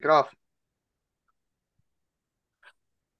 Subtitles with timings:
[0.00, 0.32] it off.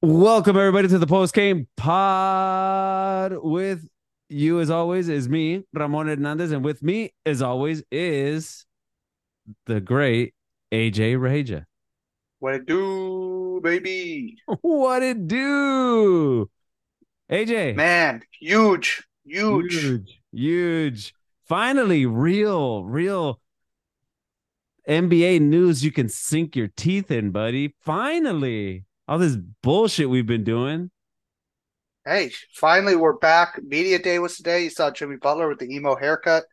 [0.00, 3.32] Welcome everybody to the post game pod.
[3.42, 3.88] With
[4.28, 8.64] you, as always, is me, Ramon Hernandez, and with me, as always, is
[9.66, 10.34] the great
[10.72, 11.66] Ajay Raja.
[12.38, 14.36] What it do, baby?
[14.60, 16.48] What it do,
[17.28, 17.74] Ajay?
[17.74, 21.14] Man, huge, huge, huge, huge.
[21.44, 23.40] Finally, real, real
[24.88, 27.74] NBA news you can sink your teeth in, buddy.
[27.80, 30.90] Finally all this bullshit we've been doing.
[32.04, 33.60] Hey, finally we're back.
[33.62, 34.64] Media day was today.
[34.64, 36.44] You saw Jimmy Butler with the emo haircut.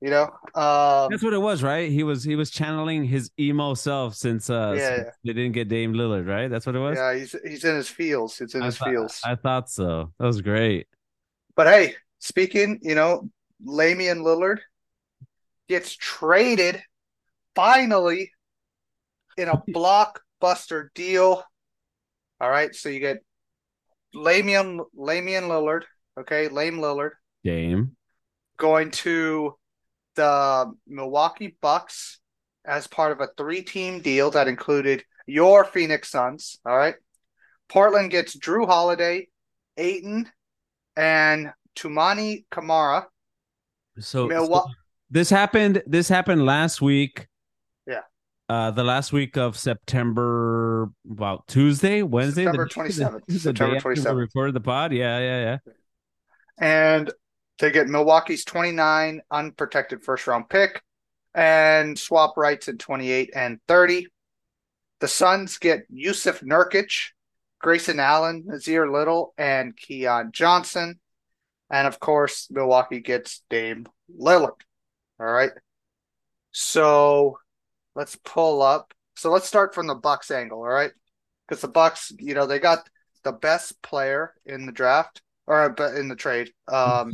[0.00, 0.22] You know,
[0.56, 1.88] um, that's what it was, right?
[1.88, 5.68] He was he was channeling his emo self since uh yeah, since they didn't get
[5.68, 6.48] Dame Lillard, right?
[6.48, 6.96] That's what it was.
[6.96, 8.40] Yeah, he's he's in his feels.
[8.40, 9.20] It's in I his thought, feels.
[9.24, 10.12] I thought so.
[10.18, 10.88] That was great.
[11.54, 13.30] But hey, speaking, you know,
[13.64, 14.58] Damian Lillard
[15.68, 16.82] gets traded
[17.54, 18.30] finally
[19.36, 21.44] in a blockbuster deal
[22.42, 23.18] all right, so you get
[24.16, 25.82] Lamian Lamian Lillard,
[26.18, 27.12] okay, Lame Lillard,
[27.44, 27.92] Dame,
[28.56, 29.54] going to
[30.16, 32.18] the Milwaukee Bucks
[32.64, 36.58] as part of a three-team deal that included your Phoenix Suns.
[36.66, 36.96] All right,
[37.68, 39.28] Portland gets Jrue Holiday,
[39.76, 40.28] Ayton,
[40.96, 43.06] and Toumani Camara.
[44.00, 44.72] So, Milwaukee.
[44.72, 44.74] So
[45.12, 45.84] this happened.
[45.86, 47.28] This happened last week.
[48.52, 54.20] Uh, the last week of September, about Tuesday, Wednesday, September twenty seventh, September twenty seventh.
[54.20, 55.72] Recorded the pod, yeah, yeah, yeah.
[56.58, 57.10] And
[57.58, 60.82] they get Milwaukee's twenty nine unprotected first round pick,
[61.34, 64.08] and swap rights in twenty eight and thirty.
[65.00, 66.92] The Suns get Jusuf Nurkic,
[67.58, 71.00] Grayson Allen, Nassir Little, and Keon Johnson,
[71.70, 74.60] and of course Milwaukee gets Dame Lillard.
[75.18, 75.52] All right,
[76.50, 77.38] so
[77.94, 78.92] let's pull up.
[79.16, 80.92] So let's start from the Bucks angle, all right?
[81.46, 82.88] Because the Bucks, you know, they got
[83.24, 86.50] the best player in the draft or in the trade.
[86.68, 87.12] Um,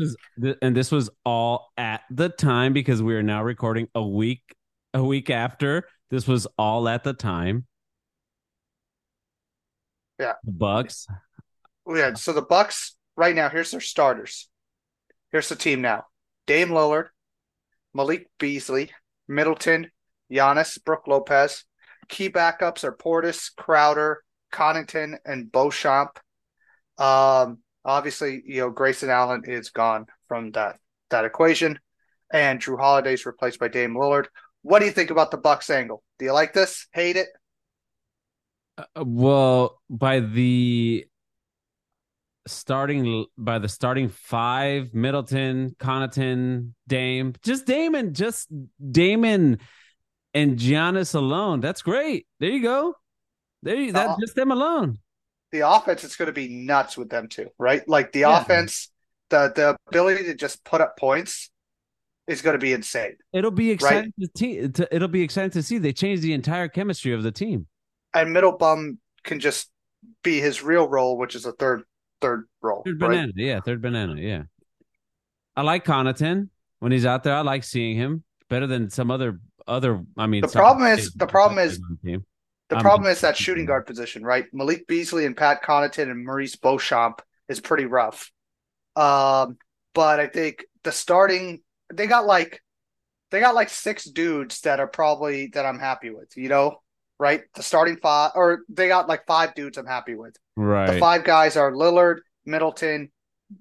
[0.62, 4.42] and this was all at the time because we are now recording a week
[4.94, 5.88] a week after.
[6.10, 7.66] This was all at the time.
[10.18, 11.06] Yeah, the Bucks.
[11.86, 13.48] Yeah, so the Bucks right now.
[13.48, 14.48] Here's their starters.
[15.30, 16.04] Here's the team now:
[16.46, 17.08] Dame Lillard,
[17.94, 18.90] Malik Beasley,
[19.28, 19.90] Middleton,
[20.30, 21.64] Giannis, Brook Lopez.
[22.08, 24.22] Key backups are Portis, Crowder,
[24.52, 26.18] Connaughton, and Beauchamp.
[26.96, 30.78] Um, obviously, you know Grayson Allen is gone from that
[31.10, 31.78] that equation,
[32.32, 34.26] and Jrue Holiday is replaced by Dame Lillard.
[34.62, 36.02] What do you think about the Bucks angle?
[36.18, 36.86] Do you like this?
[36.92, 37.28] Hate it?
[38.76, 41.06] Uh, well, by the
[42.46, 48.48] starting by the starting five, Middleton, Connaughton, Dame, just Damon, just
[48.90, 49.58] Damon
[50.42, 51.60] and Giannis alone.
[51.60, 52.26] That's great.
[52.40, 52.94] There you go.
[53.62, 54.98] There you that just them alone.
[55.50, 57.86] The offense it's going to be nuts with them too, right?
[57.88, 58.40] Like the yeah.
[58.40, 58.90] offense,
[59.30, 61.50] the the ability to just put up points
[62.26, 63.16] is going to be insane.
[63.32, 64.28] It'll be exciting right?
[64.34, 67.32] to, te- to it'll be exciting to see they change the entire chemistry of the
[67.32, 67.66] team.
[68.14, 69.70] And Middle Bum can just
[70.22, 71.82] be his real role, which is a third
[72.20, 72.82] third role.
[72.84, 74.42] Third banana, yeah, third banana, yeah.
[75.56, 77.34] I like Connaughton when he's out there.
[77.34, 80.02] I like seeing him better than some other other.
[80.16, 83.86] I mean, the problem is the problem is the um, problem is that shooting guard
[83.86, 84.46] position, right?
[84.52, 88.30] Malik Beasley and Pat Connaughton and Maurice Beauchamp is pretty rough.
[88.96, 89.56] Um,
[89.94, 91.60] but I think the starting
[91.92, 92.60] they got like
[93.30, 96.78] they got like six dudes that are probably that I'm happy with, you know,
[97.18, 97.42] right?
[97.54, 100.36] The starting five or they got like five dudes I'm happy with.
[100.56, 100.92] Right.
[100.92, 103.10] The five guys are Lillard, Middleton,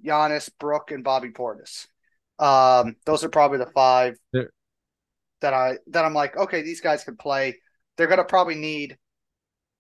[0.06, 1.88] Giannis, Brook, and Bobby Portis.
[2.40, 4.52] Um, those are probably the 5 They're,
[5.42, 7.58] that I that I'm like, okay, these guys can play.
[7.96, 8.98] They're gonna probably need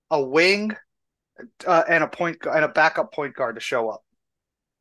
[0.09, 0.75] a wing
[1.65, 4.01] uh, and a point and a backup point guard to show up.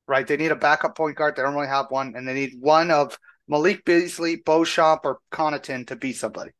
[0.08, 0.26] Right?
[0.26, 1.36] They need a backup point guard.
[1.36, 5.86] They don't really have one, and they need one of Malik Beasley, Beauchamp, or Connaughton
[5.88, 6.52] to be somebody.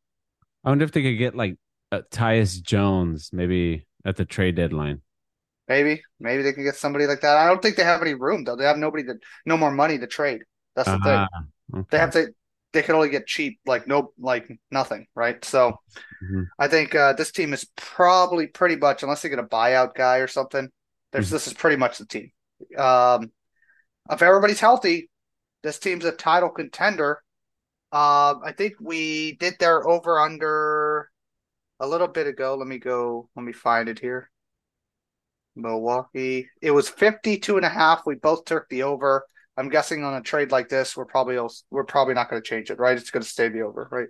[0.65, 1.56] I wonder if they could get like
[1.93, 5.02] uh, Tyus Jones maybe at the trade deadline.
[5.69, 7.37] Maybe, maybe they can get somebody like that.
[7.37, 8.56] I don't think they have any room though.
[8.56, 9.14] They have nobody to,
[9.44, 10.43] no more money to trade.
[10.76, 11.12] That's the uh, thing.
[11.12, 11.88] Ah, okay.
[11.90, 12.29] They have to
[12.76, 15.43] they could only get cheap, like no, like nothing, right?
[15.43, 15.81] So
[16.23, 16.43] mm-hmm.
[16.58, 20.19] I think uh, this team is probably pretty much, unless they get a buyout guy
[20.19, 20.69] or something.
[21.11, 21.34] There's mm-hmm.
[21.34, 22.31] this is pretty much the team.
[22.76, 23.32] Um,
[24.11, 25.08] if everybody's healthy,
[25.62, 27.23] this team's a title contender.
[27.90, 31.08] Uh, I think we did their over under
[31.81, 32.56] a little bit ago.
[32.56, 33.31] Let me go.
[33.37, 34.31] Let me find it here.
[35.55, 36.50] Milwaukee.
[36.61, 38.02] It was 52 and a half.
[38.05, 39.25] We both took the over.
[39.56, 42.49] I'm guessing on a trade like this, we're probably also, we're probably not going to
[42.49, 42.97] change it, right?
[42.97, 44.08] It's going to stay the over, right?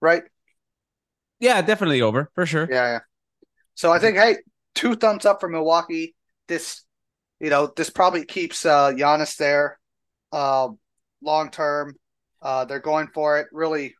[0.00, 0.22] right?
[1.38, 2.68] Yeah, definitely over for sure.
[2.70, 2.98] Yeah, yeah.
[3.74, 4.36] So I think, hey,
[4.74, 6.14] two thumbs up for Milwaukee.
[6.48, 6.84] This,
[7.38, 9.78] you know, this probably keeps uh, Giannis there,
[10.32, 10.68] uh,
[11.22, 11.94] long term.
[12.42, 13.46] Uh, they're going for it.
[13.52, 13.94] Really,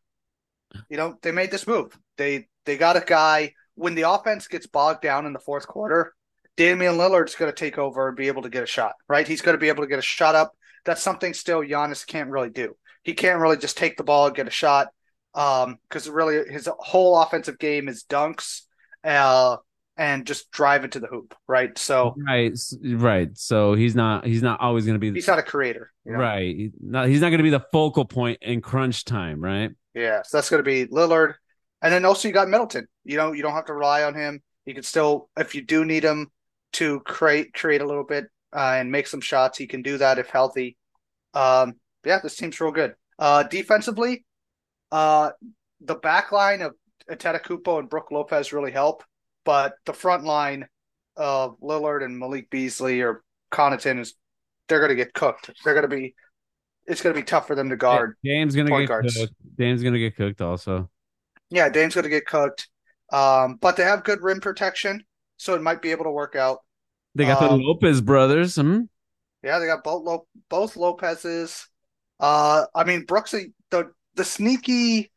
[0.89, 1.97] you know, they made this move.
[2.17, 6.13] They they got a guy when the offense gets bogged down in the fourth quarter.
[6.61, 8.93] Damian Lillard's going to take over and be able to get a shot.
[9.09, 10.55] Right, he's going to be able to get a shot up.
[10.85, 12.75] That's something still Giannis can't really do.
[13.01, 14.89] He can't really just take the ball and get a shot
[15.33, 15.65] because
[16.07, 18.61] um, really his whole offensive game is dunks.
[19.03, 19.57] Uh,
[19.97, 21.75] and just drive it to the hoop, right?
[21.77, 23.37] So right, right.
[23.37, 26.13] So he's not he's not always going to be the, he's not a creator, you
[26.13, 26.19] know?
[26.19, 26.71] right?
[26.79, 29.71] Not, he's not going to be the focal point in crunch time, right?
[29.93, 31.33] Yeah, so that's going to be Lillard,
[31.81, 32.87] and then also you got Middleton.
[33.03, 34.41] You know, you don't have to rely on him.
[34.65, 36.31] You can still, if you do need him
[36.73, 40.19] to create create a little bit uh, and make some shots, he can do that
[40.19, 40.77] if healthy.
[41.33, 41.75] Um,
[42.05, 42.95] yeah, this team's real good.
[43.19, 44.25] Uh, defensively,
[44.91, 45.31] uh,
[45.79, 46.73] the back line of
[47.09, 49.03] Antetokounmpo and Brook Lopez really help
[49.43, 50.67] but the front line
[51.15, 54.13] of Lillard and Malik Beasley or Connaughton is
[54.67, 55.51] they're going to get cooked.
[55.63, 56.15] They're going to be
[56.87, 58.15] it's going to be tough for them to guard.
[58.23, 59.15] Dame's going to get guards.
[59.15, 59.33] cooked.
[59.57, 60.89] Dame's going to get cooked also.
[61.49, 62.67] Yeah, Dame's going to get cooked.
[63.11, 65.03] Um, but they have good rim protection,
[65.41, 66.59] so it might be able to work out.
[67.15, 68.55] They got um, the Lopez brothers.
[68.55, 68.81] Hmm?
[69.43, 71.67] Yeah, they got both both Lopez's.
[72.19, 73.33] Uh, I mean, Brooks
[73.71, 75.11] the the sneaky,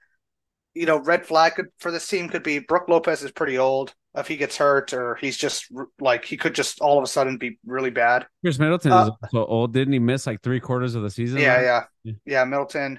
[0.72, 4.26] you know, red flag for this team could be Brook Lopez is pretty old if
[4.26, 5.66] he gets hurt or he's just
[6.00, 8.26] like he could just all of a sudden be really bad.
[8.42, 9.74] Khris Middleton uh, is also old.
[9.74, 11.38] Didn't he miss like three quarters of the season?
[11.38, 12.44] Yeah, yeah, yeah, yeah.
[12.44, 12.98] Middleton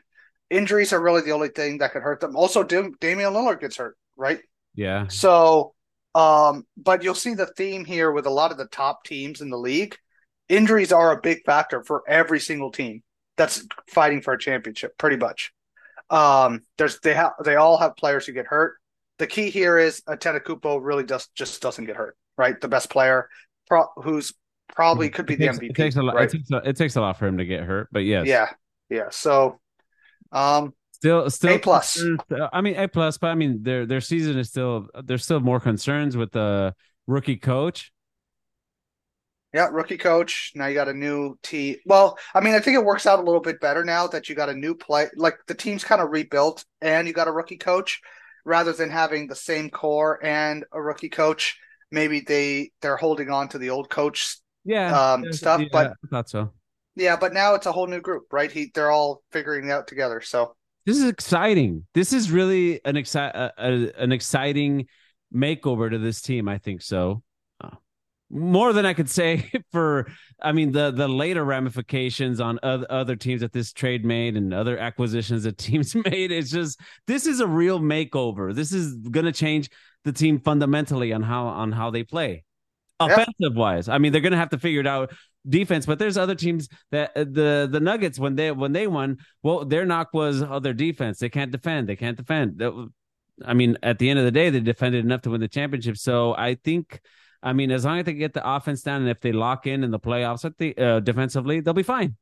[0.52, 2.36] injuries are really the only thing that could hurt them.
[2.36, 4.40] Also, Damian Lillard gets hurt, right?
[4.76, 5.08] Yeah.
[5.08, 5.74] So,
[6.16, 9.52] um, but you'll see the theme here with a lot of the top teams in
[9.52, 9.96] the league.
[10.50, 13.04] Injuries are a big factor for every single team
[13.38, 15.54] that's fighting for a championship, pretty much.
[16.10, 18.78] Um, there's they have they all have players who get hurt
[19.18, 22.60] the key here is Antetokounmpo really just just doesn't get hurt, right?
[22.60, 23.30] The best player,
[23.68, 24.34] pro, who's
[24.76, 25.70] probably could be it takes, the MVP.
[25.70, 26.16] It takes a lot.
[26.16, 26.26] Right?
[26.26, 28.50] It, takes a, it takes a lot for him to get hurt, but yes, yeah,
[28.90, 29.10] yeah.
[29.12, 29.60] So,
[30.32, 32.04] um, still, still a plus.
[32.52, 34.88] I mean, a plus, but I mean, their their season is still.
[35.04, 36.74] There's still more concerns with the
[37.08, 37.92] rookie coach.
[39.54, 40.52] Yeah, rookie coach.
[40.56, 41.78] Now you got a new team.
[41.86, 44.36] Well, I mean, I think it works out a little bit better now that you
[44.36, 45.08] got a new play.
[45.16, 48.02] Like the team's kind of rebuilt, and you got a rookie coach
[48.46, 51.58] rather than having the same core and a rookie coach,
[51.92, 55.62] maybe they they're holding on to the old coach yeah, um, stuff.
[55.62, 56.52] Yeah, but not so.
[56.96, 58.52] Yeah, but now it's a whole new group, right?
[58.52, 60.22] He they're all figuring it out together.
[60.22, 61.86] So this is exciting.
[61.94, 64.88] This is really an exci- uh, uh, an exciting
[65.34, 66.48] makeover to this team.
[66.48, 67.24] I think so
[68.30, 70.08] more than I could say for
[70.42, 74.54] I mean the the later ramifications on other, other teams that this trade made and
[74.54, 79.26] other acquisitions that teams made it's just this is a real makeover this is going
[79.26, 79.70] to change
[80.04, 82.44] the team fundamentally on how on how they play
[83.00, 83.50] offensive yeah.
[83.50, 85.14] wise I mean they're going to have to figure it out
[85.48, 89.18] defense but there's other teams that uh, the the Nuggets when they when they won
[89.44, 92.64] well their knock was oh their defense they can't defend they can't defend
[93.46, 95.98] I mean at the end of the day they defended enough to win the championship
[95.98, 97.02] so I think
[97.46, 99.84] I mean, as long as they get the offense down and if they lock in
[99.84, 102.16] in the playoffs at the uh, defensively, they'll be fine.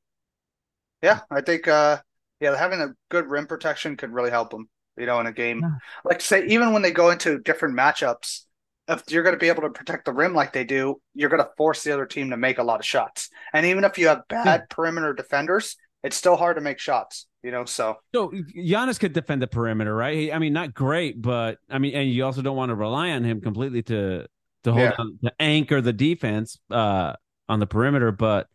[1.02, 2.00] Yeah, I think uh
[2.40, 5.62] yeah, having a good rim protection could really help them, you know, in a game.
[5.62, 5.70] Yeah.
[6.04, 8.42] Like say even when they go into different matchups,
[8.88, 11.42] if you're going to be able to protect the rim like they do, you're going
[11.42, 13.30] to force the other team to make a lot of shots.
[13.54, 14.66] And even if you have bad yeah.
[14.70, 17.64] perimeter defenders, it's still hard to make shots, you know.
[17.64, 20.34] So, so Giannis could defend the perimeter, right?
[20.34, 23.24] I mean, not great, but I mean, and you also don't want to rely on
[23.24, 24.28] him completely to
[24.66, 24.96] to hold yeah.
[24.98, 27.14] on, to anchor the defense uh,
[27.48, 28.12] on the perimeter.
[28.12, 28.48] But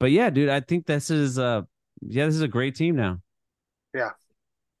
[0.00, 1.62] but yeah, dude, I think this is uh
[2.02, 3.20] yeah, this is a great team now.
[3.94, 4.10] Yeah,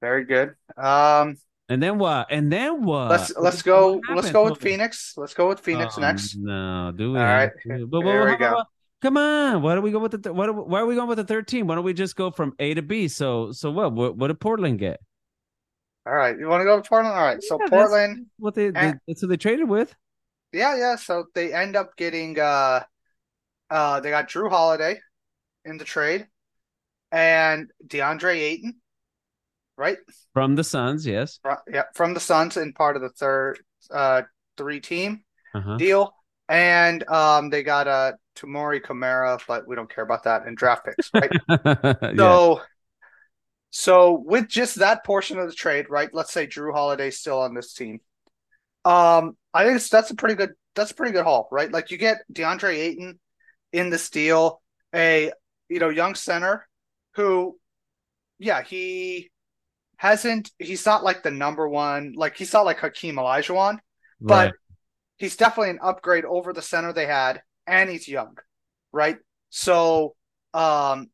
[0.00, 0.54] very good.
[0.76, 1.36] Um,
[1.68, 2.28] and then what?
[2.30, 3.10] And then what?
[3.10, 4.00] Let's let's go.
[4.14, 5.14] Let's go with Phoenix.
[5.16, 6.36] Let's go with Phoenix oh, next.
[6.36, 7.18] No, do we?
[7.18, 7.50] All right.
[7.66, 8.62] But, there we go.
[9.02, 9.62] Come on.
[9.62, 10.68] Why do we go with the th- what?
[10.68, 11.66] Why are we going with the thirteen?
[11.66, 13.08] Why don't we just go from A to B?
[13.08, 13.92] So so what?
[13.92, 15.00] What, what did Portland get?
[16.06, 17.16] All right, you want to go to Portland?
[17.16, 18.26] All right, so yeah, Portland.
[18.38, 19.94] What they, they that's who they traded with.
[20.52, 20.94] Yeah, yeah.
[20.94, 22.84] So they end up getting uh
[23.70, 25.00] uh they got Jrue Holiday
[25.64, 26.28] in the trade
[27.10, 28.76] and DeAndre Ayton,
[29.76, 29.98] right?
[30.32, 31.38] From the Suns, yes.
[31.42, 33.58] From, yeah, from the Suns and part of the third
[33.90, 34.22] uh
[34.56, 35.22] three team
[35.54, 35.76] uh-huh.
[35.76, 36.14] deal.
[36.48, 40.86] And um they got uh Toumani Camara, but we don't care about that and draft
[40.86, 41.30] picks, right?
[42.02, 42.16] yeah.
[42.16, 42.60] So
[43.70, 46.08] so with just that portion of the trade, right?
[46.12, 48.00] Let's say Jrue Holiday's still on this team.
[48.84, 51.70] Um, I think that's a pretty good that's a pretty good haul, right?
[51.70, 53.18] Like you get DeAndre Ayton
[53.72, 54.62] in this deal,
[54.94, 55.32] a
[55.68, 56.66] you know young center
[57.14, 57.58] who,
[58.38, 59.30] yeah, he
[59.96, 63.78] hasn't he's not like the number one like he's not like Hakeem Olajuwon,
[64.20, 64.54] but Right.
[65.16, 68.36] he's definitely an upgrade over the center they had, and he's young,
[68.92, 69.16] right?
[69.50, 70.14] So,
[70.54, 71.08] um,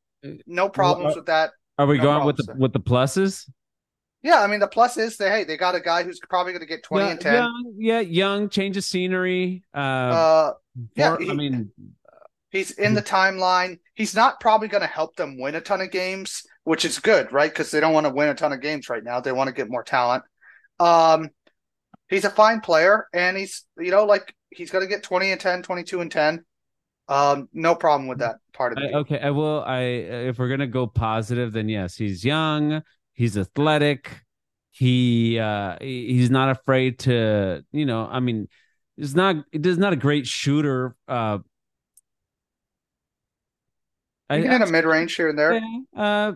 [0.47, 1.51] no problems uh, with that.
[1.79, 2.62] Are we no going with the problems.
[2.62, 3.49] with the pluses?
[4.23, 6.61] Yeah, I mean the plus is they hey they got a guy who's probably going
[6.61, 7.35] to get twenty yeah, and ten.
[7.35, 9.65] Young, yeah, young, change of scenery.
[9.75, 10.53] Uh, Uh,
[10.95, 11.71] yeah, for- I mean,
[12.53, 13.81] he's in the timeline.
[13.95, 17.33] He's not probably going to help them win a ton of games, which is good,
[17.33, 17.51] right?
[17.51, 19.19] Because they don't want to win a ton of games right now.
[19.21, 20.23] They want to get more talent.
[20.79, 21.31] Um,
[22.09, 25.41] he's a fine player, and he's you know like he's going to get twenty and
[25.41, 26.45] 10, 22 and ten.
[27.09, 28.95] Um, no problem with that part of it.
[28.95, 29.63] Okay, I will.
[29.65, 32.83] I if we're gonna go positive, then yes, he's young,
[33.13, 34.23] he's athletic,
[34.71, 38.49] he uh he's not afraid to, you know, I mean,
[38.97, 40.97] he's not he's not a great shooter.
[41.07, 41.39] Uh,
[44.33, 45.55] I, can hit a mid range here and there.
[45.55, 46.33] yeah, uh,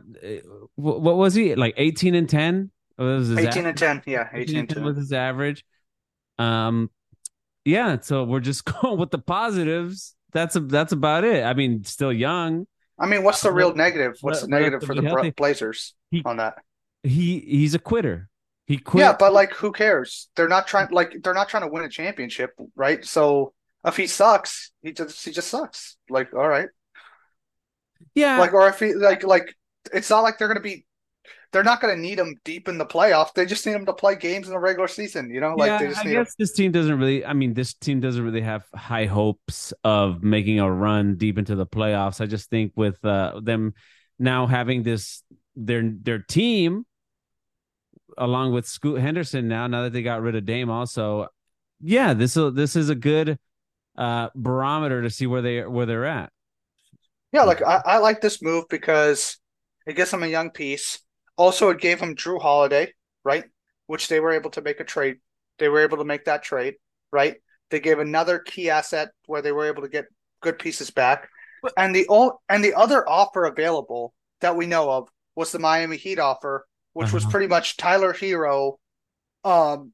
[0.77, 1.75] what was he like?
[1.77, 2.71] Eighteen and ten.
[2.99, 3.67] Was his Eighteen average?
[3.67, 4.85] and ten, yeah, eighteen and ten.
[4.85, 5.65] was his average.
[6.39, 6.91] Um,
[7.65, 7.99] yeah.
[8.01, 10.15] So we're just going with the positives.
[10.33, 11.45] That's a, that's about it.
[11.45, 12.67] I mean, still young.
[12.99, 14.17] I mean, what's the real negative?
[14.21, 15.33] What's the negative for the.
[15.37, 16.59] Blazers He- on that?
[17.03, 18.29] He he's a quitter.
[18.67, 19.03] He quit.
[19.03, 20.29] Yeah, but like, who cares?
[20.35, 20.89] They're not trying.
[20.91, 23.05] Like, they're not trying to win a championship, right?
[23.05, 23.53] So
[23.85, 25.97] if he sucks, he just he just sucks.
[26.11, 26.69] Like, all right.
[28.15, 28.39] Yeah.
[28.39, 29.55] Like, or if he like like,
[29.93, 30.85] it's not like they're gonna be.
[31.53, 33.33] They're not gonna need him deep in the playoffs.
[33.33, 35.31] They just need him to play games in the regular season.
[35.31, 36.25] You know, like yeah, they just I need him.
[36.25, 37.25] guess this team doesn't really.
[37.25, 41.55] I mean, this team doesn't really have high hopes of making a run deep into
[41.55, 42.21] the playoffs.
[42.21, 43.75] I just think with uh, them
[44.19, 45.23] now having this
[45.55, 46.85] their their team
[48.19, 49.67] along with Scoot Henderson now.
[49.67, 51.29] Now that they got rid of Dame, also,
[51.81, 53.39] yeah, this is this is a good
[53.97, 56.31] uh barometer to see where they where they're at.
[57.33, 59.39] Yeah, like I, I like this move because
[59.87, 61.01] it gets them a young piece.
[61.37, 62.93] Also, it gave them Jrue Holiday,
[63.25, 63.45] right?
[63.87, 65.19] Which they were able to make a trade.
[65.59, 66.77] They were able to make that trade,
[67.13, 67.37] right?
[67.71, 70.07] They gave another key asset where they were able to get
[70.41, 71.29] good pieces back.
[71.77, 72.07] And the
[72.49, 77.13] and the other offer available that we know of was the Miami Heat offer, which
[77.13, 77.31] was Uh-huh.
[77.33, 78.79] pretty much Tyler Herro,
[79.45, 79.93] um,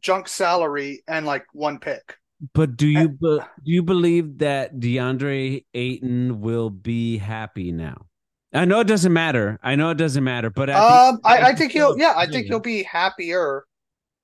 [0.00, 2.18] junk salary and like one pick.
[2.52, 8.06] But do Uh, you be, do you believe that DeAndre Ayton will be happy now?
[8.52, 9.58] I know it doesn't matter.
[9.62, 12.26] I know it doesn't matter, but the- Um, I, I it's think he'll, yeah, I
[12.26, 13.64] think he'll be happier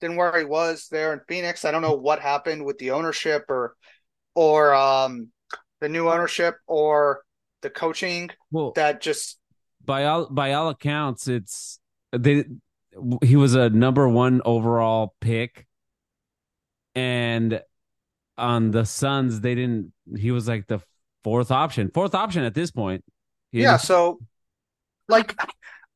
[0.01, 1.65] than where he was there in Phoenix.
[1.65, 3.75] I don't know what happened with the ownership or,
[4.35, 5.29] or um,
[5.81, 7.23] the new ownership or
[7.63, 9.39] the coaching Well, that just
[9.85, 11.79] by all by all accounts, it's
[12.13, 12.45] they.
[13.23, 15.67] He was a number one overall pick,
[16.95, 17.61] and
[18.41, 19.93] on the Suns, they didn't.
[20.17, 20.81] He was like the
[21.25, 23.05] fourth option, fourth option at this point.
[23.53, 23.77] Yeah.
[23.77, 24.21] So,
[25.09, 25.37] like,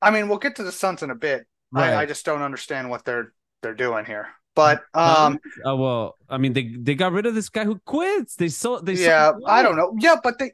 [0.03, 1.47] I mean, we'll get to the Suns in a bit.
[1.73, 1.95] right.
[1.95, 3.33] I, I just don't understand what they're
[3.63, 4.29] they're doing here.
[4.55, 8.37] But um, oh well, I mean they they got rid of this guy who quits.
[8.37, 8.87] They sold.
[8.87, 9.95] They yeah, sold I don't know.
[9.99, 10.53] Yeah, but they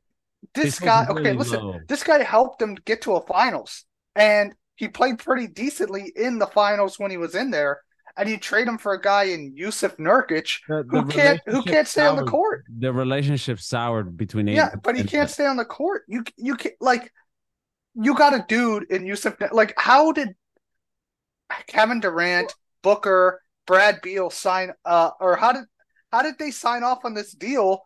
[0.61, 1.07] They this sold guy.
[1.09, 1.61] really Okay, listen.
[1.61, 1.81] low.
[1.89, 6.47] this guy helped them get to a finals and he played pretty decently in the
[6.47, 7.83] finals when he was in there
[8.17, 11.89] and you trade him for a guy in Jusuf Nurkic The- who can't who can't
[11.89, 12.65] stay on the court?
[12.79, 16.03] The relationship soured between yeah but he can't stay on the court.
[16.09, 17.13] You you can like
[17.95, 20.35] you got a dude in Jusuf like how did
[21.67, 25.65] Kevin Durant Booker Brad Beal sign uh or how did
[26.13, 27.83] how did they sign off on this deal?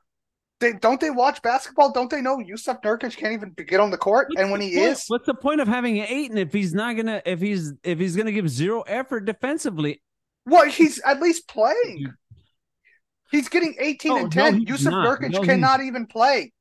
[0.61, 1.93] They don't they watch basketball?
[1.93, 4.29] Don't they know Jusuf Nurkic can't even get on the court?
[4.31, 6.97] What's and when he point- is what's the point of having Ayton if he's not
[6.97, 10.01] gonna if he's if he's gonna give zero effort defensively?
[10.47, 12.13] Well, he's at least playing.
[13.31, 14.59] He's getting 18 No, and 10.
[14.59, 15.21] he's Jusuf not.
[15.21, 16.53] Nurkic No, cannot even play.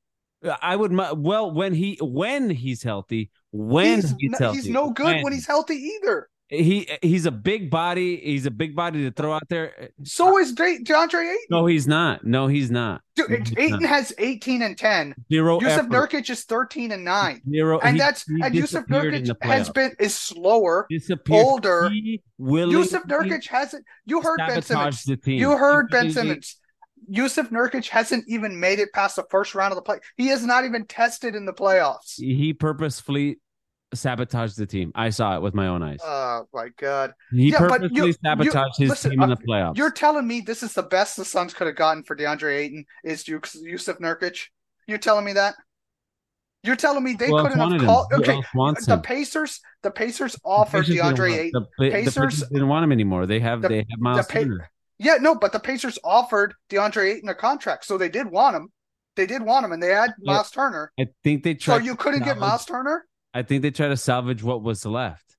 [0.62, 4.90] I would well when he when he's healthy when he's, he's, no, healthy he's no
[4.90, 6.30] good when he's healthy either.
[6.53, 9.89] He he's a big body he's a big body to throw out there.
[10.03, 11.38] So is De- DeAndre Ayton.
[11.50, 12.24] No, he's not.
[12.24, 13.01] No, he's not.
[13.15, 13.89] Dude, he's Ayton not.
[13.89, 15.15] has 18 and 10.
[15.31, 15.89] zero Jusuf effort.
[15.89, 17.41] Nurkic is 13 and 9.
[17.50, 20.88] Zero, And he- that's he and Jusuf Nurkic has been is slower.
[21.31, 21.89] older.
[22.39, 25.07] Jusuf Nurkic hasn't you heard Ben Simmons.
[25.25, 26.57] You heard He Ben Simmons.
[27.12, 30.00] Jusuf Nurkic hasn't even made it past the first round of the play.
[30.17, 32.13] He has not even tested in the playoffs.
[32.17, 33.39] He purposefully
[33.95, 34.91] sabotaged the team.
[34.95, 36.00] I saw it with my own eyes.
[36.03, 37.13] Oh my god.
[37.31, 39.77] he yeah, but purposely you- sabotaged you- his listen, team in uh, the playoffs.
[39.77, 42.85] You're telling me this is the best the Suns could have gotten for DeAndre Ayton
[43.03, 44.47] is Yus- Jusuf Nurkic?
[44.88, 45.55] You're telling me that?
[46.63, 48.07] You're telling me they else couldn't have called?
[48.12, 49.01] Who Okay, the?
[49.03, 51.51] Pacers, the Pacers The offered Pacers DeAndre Ayton.
[51.77, 53.25] The, the Pacers- Pacers didn't want him anymore.
[53.25, 54.69] They have the- they have Miles Pa- Turner.
[54.97, 58.71] Yeah, no, but the Pacers offered DeAndre Ayton a contract, so they did want him.
[59.15, 60.33] They did want him, and they had Yeah.
[60.33, 60.91] Miles Turner.
[61.00, 61.79] I think they tried.
[61.79, 63.05] So you couldn't get Miles Turner?
[63.34, 65.36] I think they try to salvage what was left.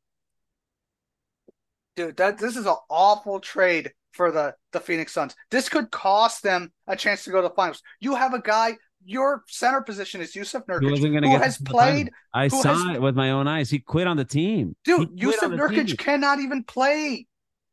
[1.96, 5.34] Dude, that this is an awful trade for the the Phoenix Suns.
[5.50, 7.82] This could cost them a chance to go to the finals.
[8.00, 8.76] You have a guy.
[9.06, 12.10] Your center position is Jusuf Nurkic, wasn't going to who get has played.
[12.32, 13.68] I saw has- it with my own eyes.
[13.68, 14.74] He quit on the team.
[14.84, 15.96] Dude, Jusuf Nurkic team.
[15.98, 17.26] cannot even play,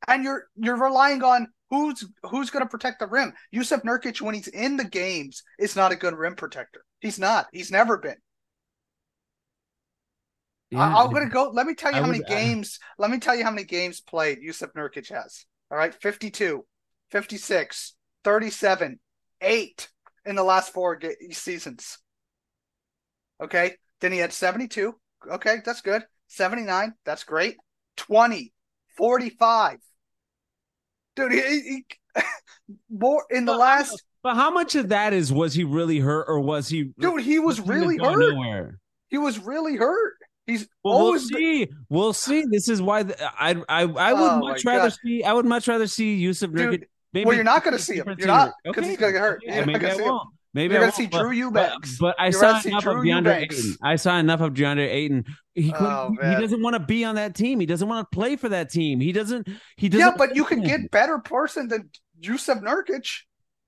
[0.08, 3.34] and you're you're relying on who's who's going to protect the rim.
[3.56, 6.84] Jusuf Nurkic, when he's in the games, is not a good rim protector.
[7.00, 7.48] He's not.
[7.54, 8.18] He's never been.
[10.72, 11.50] Yeah, I, am going to go.
[11.54, 12.80] Let me tell you I how many would- games.
[12.98, 15.46] let me tell you how many games played Jusuf Nurkic has.
[15.70, 16.66] All right, 52,
[17.12, 19.00] 56, 37,
[19.42, 19.90] eight
[20.25, 21.98] in the last four ga- seasons.
[23.42, 24.94] Okay, then he had 72.
[25.30, 26.04] Okay, that's good.
[26.28, 27.58] 79, that's great.
[27.98, 28.54] 20,
[28.98, 29.78] 45.
[31.16, 31.86] Dude, he, he
[32.90, 34.04] more in the But- last.
[34.24, 36.92] But how much of that is was he really hurt or was he?
[37.00, 38.20] Dude, he was he really hurt.
[38.36, 38.78] Nowhere.
[39.10, 40.13] He was really hurt.
[40.48, 41.27] He's Well, we'll always.
[41.27, 41.67] see.
[41.89, 42.45] We'll see.
[42.50, 44.98] This is why the, I I I would Oh, much rather God.
[45.03, 45.24] see.
[45.24, 46.83] I would much rather see Jusuf Nurkic.
[47.13, 48.05] Maybe well, you're not going to see him.
[48.17, 49.41] You're not because he's going to get hurt.
[49.43, 50.29] Yeah, maybe I won't.
[50.53, 51.98] Maybe You're I gonna see but- Drew but, Eubanks.
[51.98, 53.57] but I You're saw enough of DeAndre Eubanks.
[53.60, 53.75] Ayton.
[53.81, 55.24] I saw enough of DeAndre Ayton.
[55.55, 57.62] He Oh, he doesn't want to be on that team.
[57.62, 59.00] He doesn't want to play for that team.
[59.00, 59.48] He doesn't.
[59.77, 60.05] He doesn't.
[60.05, 63.07] Yeah, but you can get better person than Jusuf Nurkic.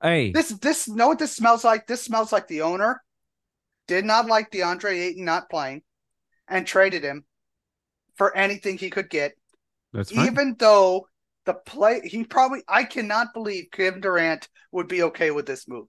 [0.02, 1.88] Hey, This this know what this smells like?
[1.88, 3.02] This smells like the owner
[3.88, 5.84] did not like DeAndre Ayton not playing
[6.48, 7.26] and traded him
[8.16, 9.34] for anything he could get,
[9.92, 10.28] that's fine.
[10.28, 11.08] even though
[11.46, 15.88] the play he probably I cannot believe Kevin Durant would be okay with this move.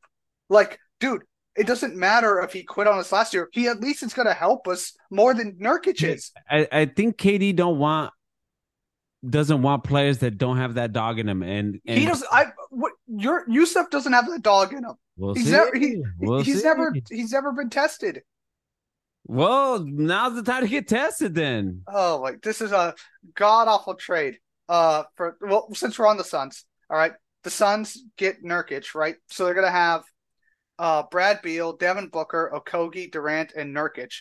[0.49, 1.23] Like, dude,
[1.57, 3.49] it doesn't matter if he quit on us last year.
[3.53, 6.33] He at least is gonna help us more than Nurkic is.
[6.51, 8.13] I, I think KD don't want
[9.29, 12.47] doesn't want players that don't have that dog in him, and, and He doesn't I
[12.71, 14.95] what your Jusuf doesn't have that dog in him.
[15.17, 15.53] We'll He's see.
[15.53, 16.65] never he, We'll he's see.
[16.65, 18.23] never he's never been tested.
[19.27, 21.35] Well, now's the time to get tested.
[21.35, 22.95] Then Oh, like this is a
[23.35, 24.39] god awful trade.
[24.69, 27.13] Uh, for well, since we're on the Suns, all right,
[27.43, 29.17] the Suns get Nurkic, right?
[29.31, 30.03] So they're gonna have
[30.79, 34.13] uh Brad Beal, Devin Booker, Okogie, Durant, and Nurkic.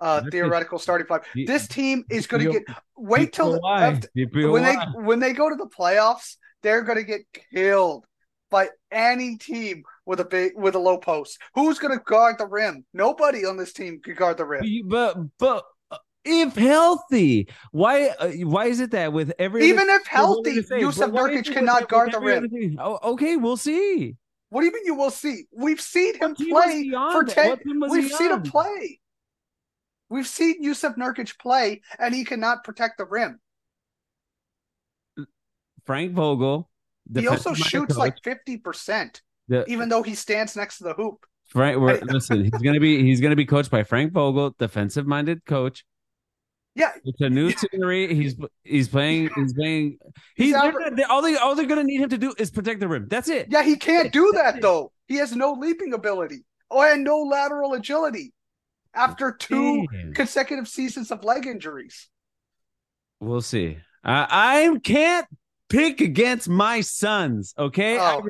[0.00, 1.22] Uh, Nurkic- theoretical starting five.
[1.34, 2.62] This team is gonna get.
[2.96, 4.50] Wait till the, why after- DPOY.
[4.52, 7.20] when they when they go to the playoffs, they're gonna get
[7.52, 8.04] killed
[8.50, 11.38] by any team with a big with a low post.
[11.54, 12.84] Who's gonna guard the rim?
[12.92, 14.64] Nobody on this team can guard the rim.
[14.86, 20.02] but but uh, if healthy, why uh, why is it that with every Even if
[20.02, 20.62] other- healthy?
[20.62, 22.76] Jusuf But why is Nurkic cannot guard the rim.
[22.78, 24.16] Oh, okay, we'll see.
[24.50, 25.44] What do you mean you will see?
[25.50, 27.48] We've seen him What team was play for ten.
[27.48, 29.00] What team was We've seen him play.
[30.10, 33.40] We've seen Jusuf Nurkic play, and he cannot protect the rim.
[35.86, 36.68] Frank Vogel.
[37.14, 37.98] He also shoots coach.
[37.98, 41.24] like fifty percent, The- even though he stands next to the hoop.
[41.48, 41.78] Frank.
[41.80, 45.84] We're, listen, he's gonna be he's gonna be coached by Frank Vogel, defensive minded coach.
[46.74, 48.14] Yeah, It's a new scenery.
[48.14, 49.28] He's he's playing.
[49.36, 49.98] He's playing.
[50.36, 52.88] He's, He's gonna- all they all they're gonna need him to do is protect the
[52.88, 53.08] rim.
[53.08, 53.48] That's it.
[53.50, 54.90] yeah, he can't do that though.
[55.06, 58.32] He has no leaping ability or and no lateral agility
[58.94, 60.14] after two Damn.
[60.14, 62.08] consecutive seasons of leg injuries.
[63.20, 63.76] We'll see.
[64.02, 65.26] I I can't
[65.68, 67.52] pick against my Suns.
[67.58, 68.28] Okay, I oh.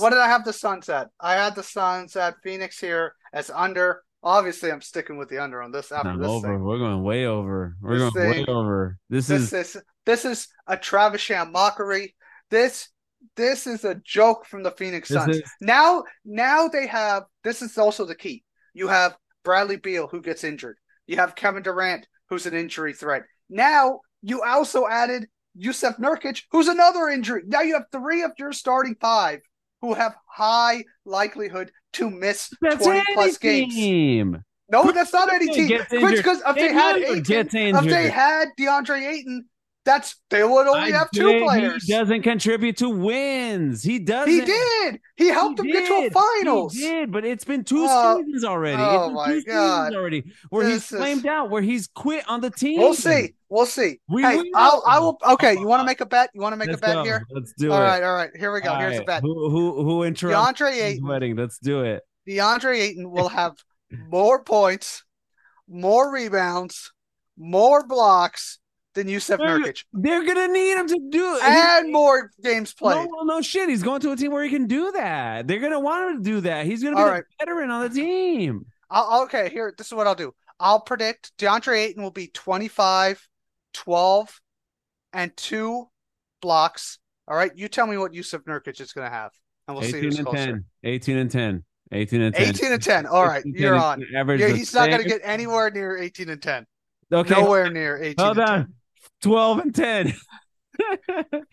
[0.00, 1.10] What did I have the Suns at?
[1.20, 4.02] I had the Suns at Phoenix here as under.
[4.22, 6.48] Obviously, I'm sticking with the under on this after I'm this over.
[6.48, 6.64] thing.
[6.64, 7.76] We're going way over.
[7.80, 8.98] We're This going way over.
[9.10, 12.14] This, This is is this is a Travis Sham mockery.
[12.50, 12.88] This
[13.36, 15.36] this is a joke from the Phoenix Suns.
[15.36, 18.44] is- Now now they have this is also the key.
[18.72, 20.78] You have Bradley Beal who gets injured.
[21.06, 23.22] You have Kevin Durant who's an injury threat.
[23.50, 27.42] Now you also added Jusuf Nurkic who's another injury.
[27.46, 29.40] Now you have three of your starting five
[29.80, 33.74] who have high likelihood to miss that's 20 any plus games.
[33.74, 34.42] team.
[34.70, 35.68] No, that's not any team.
[35.90, 39.44] Because if they had Ayton, if they had DeAndre Ayton,
[39.84, 41.84] that's they would only I have two players.
[41.84, 43.82] He doesn't contribute to wins.
[43.82, 44.32] He doesn't.
[44.32, 45.00] He did.
[45.16, 46.12] He helped He them get to a did.
[46.14, 46.74] finals.
[46.74, 48.80] He did, but it's been two Oh, seasons already.
[48.80, 49.94] oh It's been my God.
[49.94, 52.80] already where he's This is- flamed out, where he's quit on the team.
[52.80, 53.34] We'll see.
[53.50, 54.00] We'll see.
[54.08, 54.44] We hey, will.
[54.54, 55.18] I'll, I will.
[55.32, 56.30] Okay, you want to make a bet?
[56.34, 57.04] You want to make Let's a bet go.
[57.04, 57.26] here?
[57.30, 57.84] Let's do All it.
[57.84, 58.30] right, all right.
[58.36, 58.70] Here we go.
[58.72, 59.22] All Here's a bet.
[59.22, 61.06] Who who who interrupts DeAndre Ayton.
[61.06, 61.36] wedding?
[61.36, 62.02] Let's do it.
[62.28, 63.54] DeAndre Ayton will have
[64.08, 65.04] more points,
[65.68, 66.90] more rebounds,
[67.36, 68.58] more blocks
[68.94, 71.42] than Jusuf They're- Nurkic, They're gonna need him to do it.
[71.44, 73.08] and more games played.
[73.10, 73.68] No, no shit.
[73.68, 75.46] He's going to a team where he can do that.
[75.46, 76.66] They're gonna want him to do that.
[76.66, 77.24] He's gonna be All the right.
[77.38, 78.66] veteran on the team.
[78.90, 80.32] I'll, okay, here, this is what I'll do.
[80.60, 83.26] I'll predict DeAndre Ayton will be 25,
[83.72, 84.40] 12,
[85.12, 85.88] and two
[86.40, 86.98] blocks.
[87.26, 89.32] All right, you tell me what Jusuf Nurkic is going to have,
[89.66, 90.46] and we'll see 18 who's and closer.
[90.46, 90.64] 10.
[90.84, 91.64] 18 and 10.
[91.92, 92.48] 18 and 10.
[92.48, 93.06] 18 and 10.
[93.06, 94.04] All right, 18 you're on.
[94.16, 96.66] Average Yeah, he's not going to get anywhere near 18 and 10.
[97.12, 97.34] okay.
[97.34, 98.74] Nowhere near 18 Hold and 10.
[99.26, 99.32] On.
[99.32, 100.12] 12 and 10.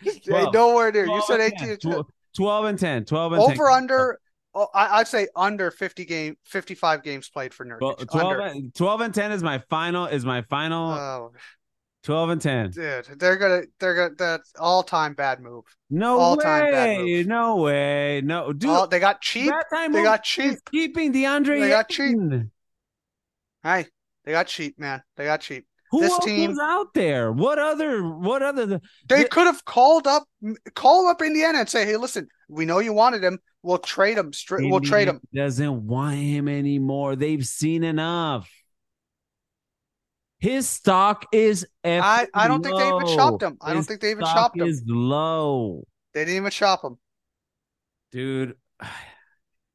[0.03, 1.03] Hey, nowhere near.
[1.05, 2.05] You 12 said and 18 10, 12
[2.35, 3.05] 12 and 10.
[3.05, 3.51] 12 and 10.
[3.51, 4.19] over under.
[4.53, 7.81] Oh, I, I'd say under 50 game, 55 games played for Nurkic.
[7.81, 8.41] Well, 12, Under.
[8.41, 11.31] and, 12 and 10 is my final is my final Oh,
[12.03, 12.69] 12 and 10.
[12.71, 14.15] dude, they're gonna, they're gonna.
[14.17, 15.63] That's all time bad move.
[15.89, 17.03] No all-time bad way.
[17.17, 17.27] move.
[17.27, 18.21] No way.
[18.25, 18.51] No.
[18.51, 19.49] Dude, Oh, they got cheap.
[19.49, 20.59] that time They got is cheap.
[20.71, 22.09] keeping DeAndre They got cheap.
[22.09, 22.51] Ayton.
[23.63, 23.85] Hey,
[24.25, 25.03] they got cheap, man.
[25.15, 25.65] They got cheap.
[25.91, 27.31] Who This else team- was out there?
[27.31, 28.65] What other what other
[29.09, 30.23] They The- could have called up,
[30.73, 33.39] call up Indiana and say, "Hey, listen, we know you wanted him.
[33.61, 34.31] We'll trade him.
[34.33, 34.69] Straight.
[34.71, 37.15] We'll trade him." Doesn't want him anymore.
[37.17, 38.49] They've seen enough.
[40.39, 43.57] His stock is I, I don't think they even chopped him.
[43.61, 44.67] I don't think they even stock shopped him.
[44.67, 46.97] is low, They didn't even chop him.
[48.11, 48.55] dude.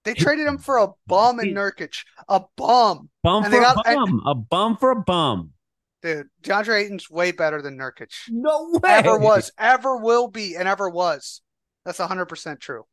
[0.05, 3.59] They traded him for a bum in He- Nurkic, a bum, Bum And for they
[3.59, 5.52] a got- and- bum, a bum for a bum.
[6.06, 6.28] Dude.
[6.44, 8.12] DeAndre Ayton's way better than Nurkic.
[8.30, 8.90] No way.
[8.90, 11.40] Ever was, ever will be, and ever was.
[11.84, 12.84] That's hundred percent true.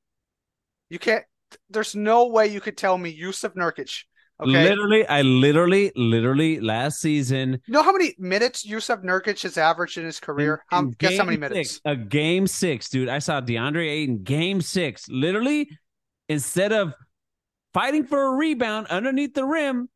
[0.90, 1.24] You can't.
[1.70, 4.04] There's no way you could tell me Jusuf Nurkic.
[4.42, 7.62] Okay, Literally, I literally, literally last season.
[7.68, 10.64] you know how many minutes Jusuf Nurkic has averaged in his career?
[10.70, 11.74] How, in guess how many minutes?
[11.74, 13.10] six, a game six, dude.
[13.10, 15.08] I saw DeAndre Ayton game six.
[15.08, 15.70] Literally,
[16.30, 16.94] instead of
[17.76, 19.88] fighting for a rebound underneath the rim,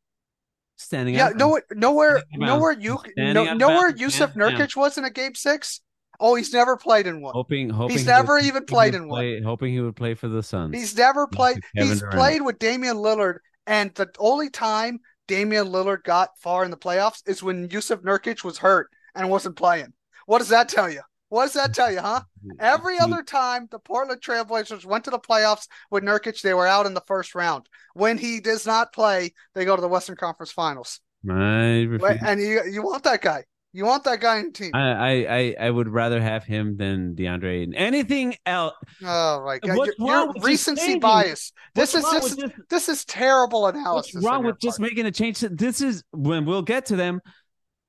[0.77, 1.35] standing Yeah, out.
[1.35, 4.33] no, nowhere, Standing out of nowhere you, no, nowhere Jusuf.
[4.35, 5.81] Nurkic was in a game six.
[6.19, 7.33] Oh, he's never played in one.
[7.33, 9.43] hoping, hoping He's he never even played in one.
[9.43, 10.75] Hoping he would play for the Suns.
[10.75, 11.59] He's never played.
[11.75, 12.15] He's Durant.
[12.15, 13.37] played with Damian Lillard,
[13.67, 18.43] and the only time Damian Lillard got far in the playoffs is when Jusuf Nurkic
[18.43, 19.93] was hurt and wasn't playing.
[20.25, 21.01] What does that tell you?
[21.29, 22.21] What does that tell you, huh?
[22.59, 26.85] Every other time the Portland Trailblazers went to the playoffs with Nurkic, they were out
[26.85, 27.67] in the first round.
[27.93, 31.01] When he does not play, they go to the Western Conference Finals.
[31.29, 32.31] I.
[32.31, 33.43] And you you want that guy.
[33.73, 34.71] You want that guy in the team.
[34.73, 37.75] I, I, I, would rather have him than DeAndre Ayton.
[37.75, 38.73] Anything else?
[39.03, 39.77] Oh my god.
[39.77, 41.51] What's You're, wrong you're recency bice.
[41.75, 44.15] This is wrong this is just- this is terrible analysis.
[44.15, 45.41] What's wrong with just making a change?
[45.41, 47.21] This is when we'll get to them.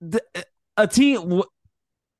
[0.01, 0.20] The,
[0.77, 1.42] a team,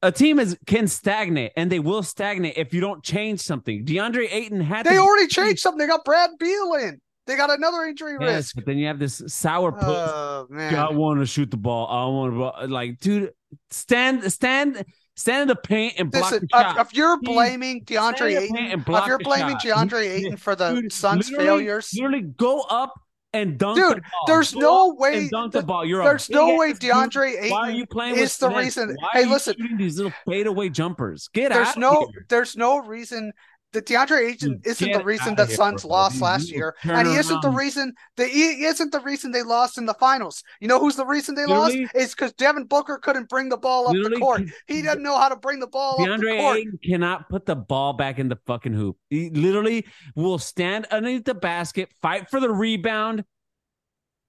[0.02, 3.84] a team is can stagnate, and they will stagnate if you don't change something.
[3.84, 5.78] DeAndre Ayton had They to already changed something.
[5.78, 7.00] They got Brad Beal in.
[7.26, 8.22] They got another injury risk.
[8.22, 8.54] yes, risk.
[8.54, 9.84] but then you have this sour puss.
[9.87, 10.74] Oh man.
[10.74, 11.87] I want to shoot the ball.
[11.87, 13.32] I want to like, dude,
[13.70, 14.82] stand, stand,
[15.14, 16.80] stand in the paint and block Listen, the if, shot.
[16.87, 19.88] if you're blaming DeAndre Stand in the Ayton, if you're blaming shot.
[19.88, 22.94] DeAndre Ayton for the Dude, Suns' literally- failures, Literally, go up
[23.32, 23.76] and dunk.
[23.76, 24.24] Dude, the ball.
[24.26, 25.84] there's Go no way dunk the ball.
[25.84, 26.90] You're there's no way dude.
[26.92, 28.96] DeAndre Why are you playing is the reason.
[28.98, 31.28] Why Hey, listen, these little fadeaway jumpers?
[31.32, 32.26] Get there's out no here.
[32.28, 33.32] there's no reason
[33.72, 37.42] that DeAndre Ayton isn't the reason that here, Suns lost last year, and he isn't
[37.42, 40.42] the reason that he isn't the reason they lost in the finals.
[40.61, 41.74] You know who's the reason they lost?
[41.74, 44.42] Literally- Is because Devin Booker couldn't bring the ball up the court.
[44.66, 46.59] He doesn't know how to bring the ball up the DeAndre court.
[46.59, 48.96] Ayton cannot put the ball back in the fucking hoop.
[49.11, 53.24] He literally will stand underneath the basket, fight for the rebound,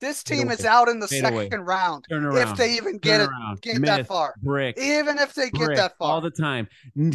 [0.01, 1.63] This team is out in the Fade second away.
[1.63, 3.29] round if they even get it
[3.61, 4.33] get miss, that far.
[4.41, 4.77] brick.
[4.79, 6.13] Even if they get that far.
[6.13, 6.69] all the time.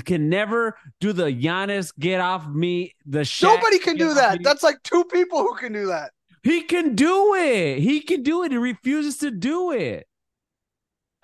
[0.04, 2.94] Can never do the Giannis get off me.
[3.06, 4.42] The Shaq Nobody can do that.
[4.42, 6.12] That's like two people who can do that.
[6.42, 7.78] He can do it.
[7.78, 8.52] He can do it.
[8.52, 10.06] He refuses to do it.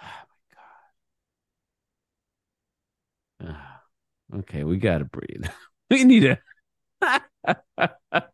[0.01, 0.07] Oh
[3.43, 3.57] my god.
[4.41, 5.45] Okay, we gotta breathe.
[5.91, 6.39] We need to.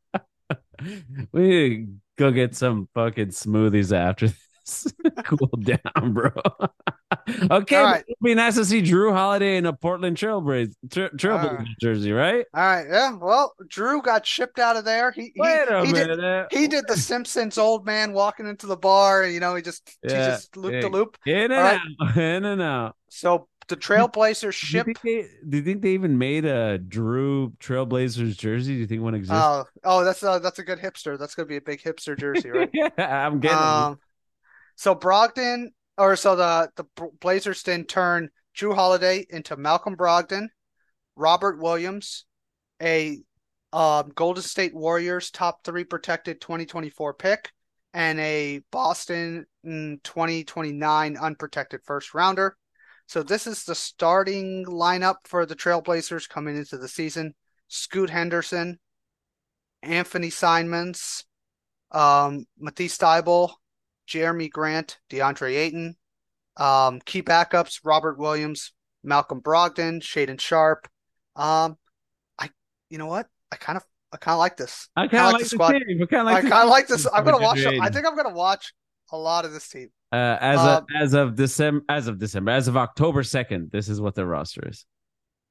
[1.33, 4.93] we need to go get some fucking smoothies after this.
[5.25, 6.31] cool down, bro.
[7.51, 8.05] okay, right.
[8.09, 11.69] it'd be nice to see Jrue Holiday in a Portland Trailblazer, tra- Trailblazer right.
[11.81, 12.45] jersey, right?
[12.53, 13.13] All right, yeah.
[13.13, 15.13] Well, Jrue got shipped out of there.
[15.13, 16.49] He he, Wait a he did minute.
[16.51, 20.09] he did the Simpsons old man walking into the bar, you know he just he
[20.09, 20.81] just looped yeah.
[20.81, 21.17] the loop.
[21.27, 21.81] In and right.
[22.01, 22.97] out, in and out.
[23.09, 28.37] So the Trailblazers Do you, they, do you think they even made a Jrue Trailblazers
[28.37, 28.75] jersey?
[28.75, 29.43] Do you think one exists?
[29.45, 31.19] Oh, oh, that's a that's a good hipster.
[31.19, 32.71] That's gonna be a big hipster jersey, right?
[32.73, 32.89] yeah,
[33.27, 33.59] I'm getting.
[33.59, 33.99] Um,
[34.77, 36.85] so Brogdon, or so the the
[37.21, 40.49] Blazers then turn Jrue Holiday into Malcolm Brogdon,
[41.17, 42.25] Robert Williams,
[42.81, 43.19] a
[43.73, 47.51] um, Golden State Warriors top three protected 2024 pick,
[47.93, 52.57] and a Boston mm, 2029 unprotected first rounder.
[53.07, 57.35] So this is the starting lineup for the Trailblazers coming into the season:
[57.69, 58.79] Scoot Henderson,
[59.83, 61.25] Anthony Simons,
[61.93, 63.53] um, Matisse Thybulle,
[64.09, 65.97] Jerami Grant, DeAndre Ayton.
[66.57, 68.73] Um, key backups: Robert Williams,
[69.05, 70.89] Malcolm Brogdon, Shaedon Sharpe.
[71.37, 71.77] Um,
[72.39, 72.51] I,
[72.91, 73.29] you know what?
[73.53, 74.89] I kind of, I kind of like this.
[74.97, 75.73] I kind of like like the squad.
[75.73, 76.03] team.
[76.03, 76.45] I kind of like.
[76.45, 77.07] I kind of like this.
[77.13, 77.65] I'm gonna watch.
[77.65, 78.73] I think I'm gonna watch
[79.13, 79.91] a lot of this team.
[80.13, 83.89] Uh, as Um, of as of December, as of December, as of October second, this
[83.89, 84.87] is what their roster is.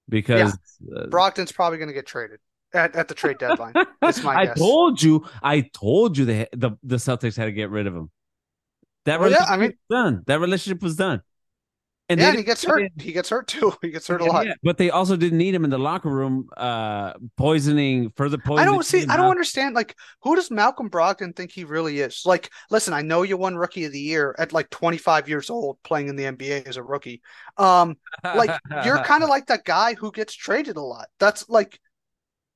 [0.07, 0.53] because
[0.95, 2.39] uh, Brogdon's probably going to get traded
[2.73, 3.73] at, at the trade deadline.
[4.01, 4.41] That's my guess.
[4.43, 4.57] I guess.
[4.59, 8.09] told you, I told you the the the Celtics had to get rid of him.
[9.05, 10.23] That Well, yeah, I mean- was done.
[10.27, 11.21] That relationship was done.
[12.07, 12.91] And yeah, and he gets hurt.
[12.99, 13.73] He gets hurt too.
[13.81, 14.45] He gets hurt a lot.
[14.45, 18.61] Yeah, but they also didn't need him in the locker room, uh, poisoning further poison.
[18.61, 19.05] I don't see.
[19.07, 19.73] I don't understand.
[19.73, 22.21] Like, who does Malcolm Brogdon think he really is?
[22.23, 25.81] Like, listen, I know you won Rookie of the Year at like 25 years old,
[25.83, 27.21] playing in the NBA as a rookie.
[27.57, 28.51] Um, like
[28.83, 31.07] you're kind of like that guy who gets traded a lot.
[31.19, 31.79] That's like,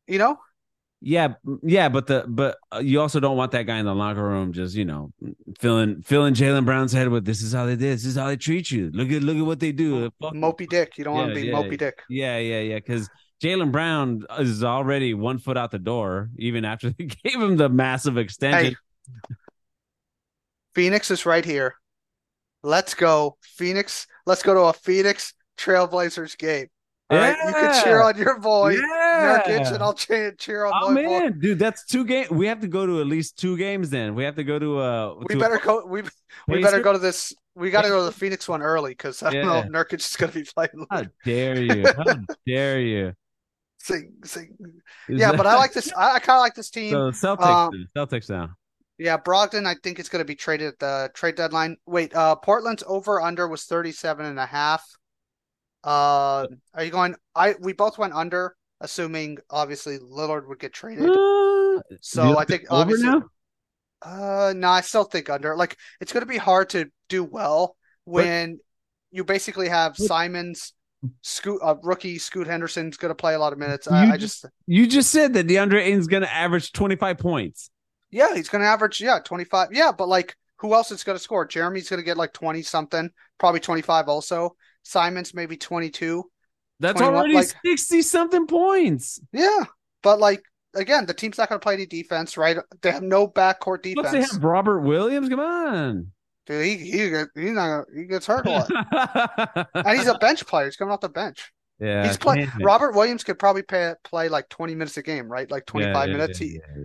[0.07, 0.38] you know,
[1.01, 4.21] yeah, yeah, but the but uh, you also don't want that guy in the locker
[4.21, 5.12] room just you know
[5.57, 8.35] filling filling Jaylen Brown's head with this is how they did, this is how they
[8.35, 8.91] treat you.
[8.93, 10.12] Look at look at what they do.
[10.21, 10.97] Fuck Mopey Dick.
[10.97, 11.53] You don't want to be yeah.
[11.53, 12.01] Mopey Dick.
[12.09, 12.75] Yeah, yeah, yeah.
[12.75, 13.09] Because
[13.41, 17.69] Jaylen Brown is already one foot out the door, even after they gave him the
[17.69, 18.75] massive extension.
[18.75, 19.35] Hey,
[20.75, 21.75] Phoenix is right here.
[22.62, 24.05] Let's go, Phoenix.
[24.25, 26.67] Let's go to a Phoenix Trailblazers game.
[27.09, 28.98] All right, you can cheer on your boy yeah.
[29.19, 32.29] Nurkic, and I'll cheer, cheer on Oh man, dude, that's two games.
[32.29, 33.89] We have to go to at least two games.
[33.89, 35.15] Then we have to go to uh.
[35.19, 35.86] We to a- better go.
[35.86, 36.03] We
[36.47, 37.34] we better go to this.
[37.55, 39.99] We got to go to the Phoenix one early because I don't know if Nurkic
[39.99, 40.86] is going to be playing.
[40.89, 41.86] How dare you?
[41.86, 42.15] How
[42.47, 43.13] dare you?
[43.82, 44.58] Sing, sing.
[45.08, 45.91] Is Yeah, that- but I like this.
[45.95, 46.91] I, I kind of like this team.
[46.91, 48.05] So Celtics, Um, now.
[48.05, 48.49] Celtics now.
[48.97, 51.77] Yeah, Brogdon, I think it's going to be traded at the trade deadline.
[51.86, 54.84] Wait, uh, Portland's over under was 37 and a half.
[55.84, 57.15] Uh, are you going?
[57.36, 61.10] I we both went under, assuming obviously Lillard would get traded.
[61.10, 63.24] Uh, So I think the over obviously, now.
[64.02, 65.56] uh, no, I still think under.
[65.56, 68.60] Like it's going to be hard to do well when
[69.12, 70.74] you basically have But- Simons,
[71.22, 73.88] Scoot, uh, rookie Scoot Henderson's going to play a lot of minutes.
[73.88, 77.18] I, You I just, You just said that DeAndre Ayton's going to average twenty five
[77.18, 77.70] points.
[78.12, 79.70] yeah, he's going to average, yeah, 25.
[79.72, 81.48] Yeah, but like, who else is going to score?
[81.48, 84.56] Jerami's going to get like 20 something, probably 25 also.
[84.84, 86.30] Simons maybe 22.
[86.80, 89.20] That's already like- sixty something points.
[89.34, 89.65] Yeah,
[90.04, 90.42] but like,
[90.76, 92.58] again, the team's not going to play any defense, right?
[92.82, 94.32] They have no backcourt Plus, they defense.
[94.34, 95.30] have Robert Williams.
[95.30, 96.12] Come on.
[96.46, 97.00] Dude, he he
[97.36, 100.65] he's not he gets hurt a lot, and he's a bench player.
[100.65, 101.52] He's coming off the bench.
[101.80, 102.50] yeah, he's playing.
[102.62, 105.50] Robert Williams could probably pay, play like twenty minutes a game, right?
[105.52, 106.42] Like twenty five Yeah, yeah, minutes.
[106.42, 106.84] yeah, He, yeah,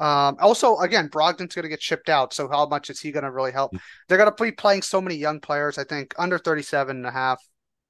[0.00, 0.26] yeah.
[0.28, 2.34] um, also, again, Brogdon's going to get shipped out.
[2.34, 3.72] So how much is he going to really help?
[4.08, 5.78] They're going to be playing so many young players.
[5.78, 7.40] I think under 37 and a half.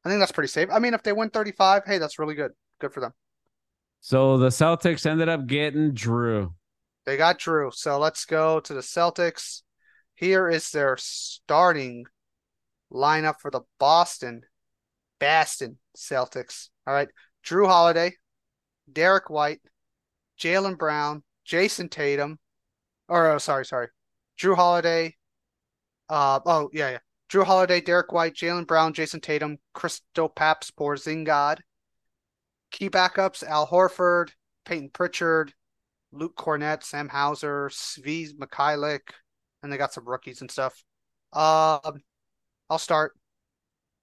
[0.04, 0.68] I think that's pretty safe.
[0.70, 2.52] I mean, if they win 35, hey, that's really good.
[2.80, 3.12] Good for them.
[4.00, 6.52] So the Celtics ended up getting Jrue.
[7.06, 7.72] They got Jrue.
[7.72, 9.62] So let's go to the Celtics.
[10.14, 12.04] Here is their starting
[12.92, 14.42] lineup for the Boston
[15.18, 16.68] Boston Celtics.
[16.86, 17.08] All right.
[17.44, 18.12] Jrue Holiday,
[18.90, 19.60] Derek White,
[20.38, 22.38] Jaylen Brown, Jayson Tatum.
[23.08, 23.88] Or oh, sorry, sorry.
[24.38, 25.16] Jrue Holiday.
[26.08, 26.98] Uh oh, yeah, yeah.
[27.34, 31.58] Jrue Holiday, Derek White, Jaylen Brown, Jayson Tatum, Kristaps, Porzingod.
[32.70, 34.28] Key backups: Al Horford,
[34.64, 35.52] Peyton Pritchard,
[36.12, 39.00] Luke Kornet, Sam Hauser, Svi Mykhailiuk,
[39.62, 40.84] and they got some rookies and stuff.
[41.32, 42.00] Um,
[42.70, 43.18] I'll start.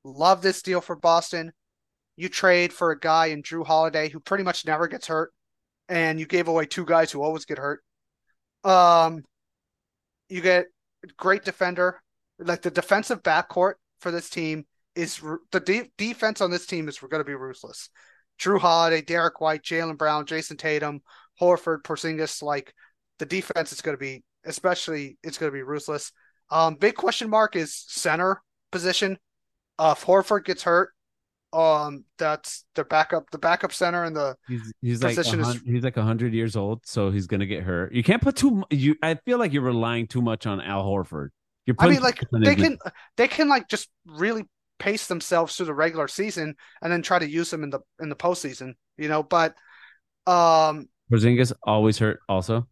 [0.04, 1.54] Love this deal for Boston.
[2.17, 5.32] You trade for a guy in Jrue Holiday who pretty much never gets hurt,
[5.88, 7.82] and you gave away two guys who always get hurt.
[8.65, 9.24] Um,
[10.28, 10.65] you get
[11.15, 12.02] great defender.
[12.41, 16.99] Like the defensive backcourt for this team is the de- defense on this team is
[16.99, 17.89] going to be ruthless.
[18.39, 21.01] Jrue Holiday, Derek White, Jaylen Brown, Jayson Tatum,
[21.39, 22.41] Horford, Porzingis.
[22.41, 22.73] Like
[23.19, 26.12] the defense is going to be, especially, it's going to be ruthless.
[26.49, 29.17] Um, big question mark is center position.
[29.77, 30.89] Uh, if Horford gets hurt,
[31.54, 35.84] um, that's the backup, the backup center, and the He's he's like Position is- he's
[35.84, 37.93] like hundred years old, so he's gonna get hurt.
[37.93, 38.63] You can't put too.
[38.69, 41.30] You I feel like you're relying too much on Al Horford.
[41.80, 42.78] I mean, like they can
[43.17, 44.45] they can like just really
[44.80, 48.10] pace themselves through the regular season and then try to use them in the in
[48.10, 49.24] the postseason, you know.
[49.24, 49.56] But
[50.26, 52.19] um, Porzingis always hurt.
[52.28, 52.67] Also,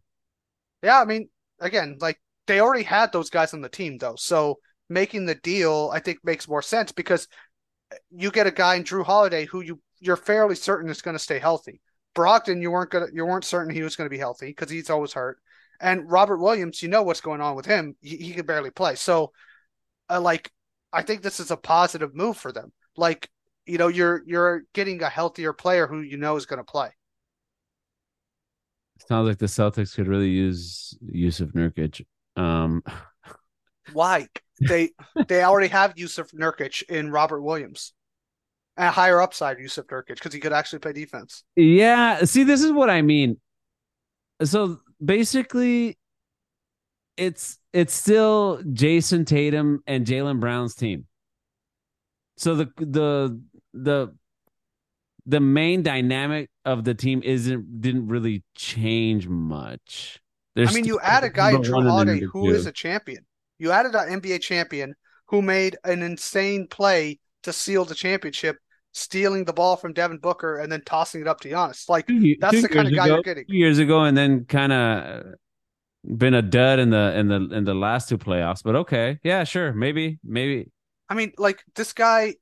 [0.82, 1.28] yeah, I mean,
[1.60, 5.90] again, like they already had those guys on the team though, so making the deal
[5.92, 7.28] I think makes more sense because
[8.10, 11.22] you get a guy in Jrue Holiday who you you're fairly certain is going to
[11.22, 11.80] stay healthy.
[12.14, 14.90] Brogdon, you weren't gonna you weren't certain he was going to be healthy because he's
[14.90, 15.38] always hurt.
[15.80, 17.96] And Robert Williams, you know what's going on with him.
[18.02, 18.96] He, he could barely play.
[18.96, 19.32] So,
[20.10, 20.50] uh, like,
[20.92, 22.72] I think this is a positive move for them.
[22.96, 23.30] Like,
[23.66, 26.90] you know, you're you're getting a healthier player who you know is going to play.
[29.08, 32.04] sounds like the Celtics could really use Jusuf Nurkic.
[32.36, 32.82] Um,
[33.92, 34.28] Why?
[34.60, 34.90] They
[35.28, 37.94] they already have Jusuf Nurkic in Robert Williams,
[38.76, 41.44] a higher upside Jusuf Nurkic because he could actually play defense.
[41.56, 42.24] yeah.
[42.24, 43.38] See, this is what I mean.
[44.42, 45.98] So basically,
[47.16, 51.06] it's it's still Jayson Tatum and Jaylen Brown's team.
[52.36, 53.40] So the the
[53.74, 54.14] the
[55.26, 60.20] the main dynamic of the team isn't didn't really change much.
[60.56, 63.24] There's I mean, you add a guy, Jrue Holiday, who is a champion.
[63.58, 64.94] You added an NBA champion
[65.26, 68.56] who made an insane play to seal the championship,
[68.92, 71.88] stealing the ball from Devin Booker and then tossing it up to Giannis.
[71.88, 72.06] Like
[72.40, 73.46] that's the kind of guy ago, you're getting.
[73.46, 75.24] Two years ago, and then kind of
[76.16, 78.62] been a dud in the in the in the last two playoffs.
[78.62, 80.70] But okay, yeah, sure, maybe, maybe.
[81.08, 82.36] I mean, like this guy,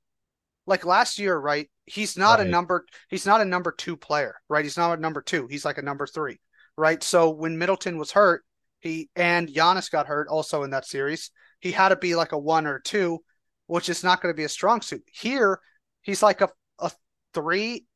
[0.66, 1.70] like last year, right?
[1.86, 2.46] He's not right.
[2.46, 2.84] a number.
[3.08, 4.64] He's not a number two player, right?
[4.64, 5.46] He's not a number two.
[5.48, 6.38] He's like a number three,
[6.76, 7.02] right?
[7.02, 8.44] So when Middleton was hurt,
[8.80, 11.30] he and Giannis got hurt also in that series.
[11.60, 13.18] He had to be like a one or two,
[13.66, 15.02] which is not going to be a strong suit.
[15.12, 15.60] Here,
[16.08, 16.48] he's like a
[16.80, 16.90] a
[17.34, 17.86] three,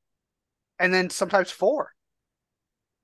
[0.79, 1.91] and then sometimes four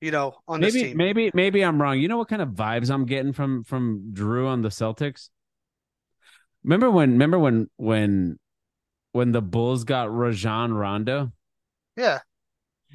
[0.01, 0.97] you know, on maybe, this team.
[0.97, 1.99] Maybe maybe I'm wrong.
[1.99, 5.31] You know what kind of vibes I'm getting from from Jrue on the Celtics?
[6.63, 8.39] Remember when remember when when
[9.13, 11.33] when the Bulls got Rajon Rondo?
[11.97, 12.21] Yeah.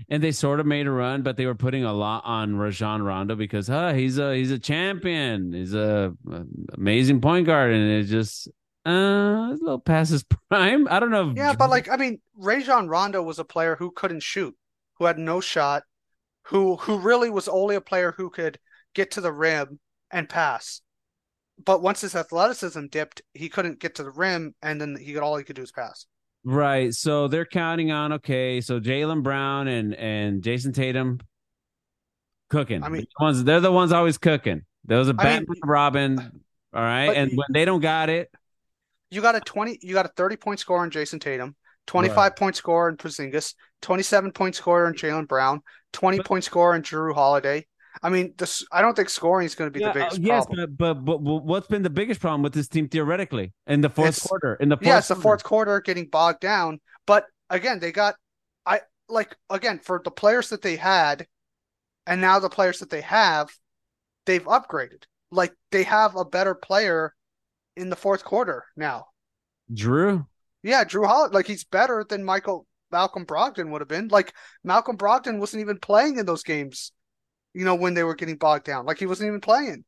[0.10, 3.04] And they sort of made a run, but they were putting a lot on Rajon
[3.04, 5.54] Rondo because huh, he's a he's a champion.
[5.54, 8.48] He's a, a amazing point guard, and it just
[8.86, 8.90] uh
[9.52, 10.88] a little past his prime.
[10.90, 11.34] I don't know.
[11.36, 14.56] yeah, but like I mean, Rajon Rondo was a player who couldn't shoot,
[14.96, 15.84] who had no shot,
[16.44, 18.60] who who really was only a player who could
[18.94, 19.80] get to the rim
[20.12, 20.82] and pass.
[21.64, 25.24] But once his athleticism dipped, he couldn't get to the rim, and then he could
[25.24, 26.06] all he could do is pass.
[26.44, 26.94] Right.
[26.94, 28.60] So they're counting on okay.
[28.60, 31.20] So Jaylen Brown and and Jayson Tatum
[32.50, 32.84] cooking.
[32.84, 34.64] I mean, the ones they're the ones always cooking.
[34.86, 36.42] Those are Batman I mean, Robin.
[36.76, 38.32] All right, and when they don't got it,
[39.14, 39.78] you got a twenty.
[39.82, 41.56] You got a thirty point score on Jayson Tatum.
[41.88, 42.36] 25 right.
[42.36, 46.82] point score in Porzingis, 27 point score in Jaylen Brown, 20 but, point score in
[46.82, 47.66] Jrue Holiday.
[48.02, 50.24] I mean, this I don't think scoring is going to be yeah, the biggest uh,
[50.24, 50.76] yes, problem.
[50.78, 54.10] But, but, but what's been the biggest problem with this team theoretically in the fourth
[54.10, 54.56] it's, quarter?
[54.56, 56.80] In the fourth yeah, it's the fourth quarter getting bogged down.
[57.06, 58.16] But again, they got
[58.66, 61.28] I like again for the players that they had,
[62.08, 63.50] and now the players that they have,
[64.26, 65.04] they've upgraded.
[65.32, 67.14] Like they have a better player
[67.76, 69.06] in the fourth quarter now.
[69.74, 70.26] Jrue?
[70.62, 74.08] Yeah, Jrue Holiday, like he's better than Michael Malcolm Brogdon would have been.
[74.08, 74.34] Like
[74.64, 76.92] Malcolm Brogdon wasn't even playing in those games,
[77.54, 78.86] you know, when they were getting bogged down.
[78.86, 79.84] Like he wasn't even playing.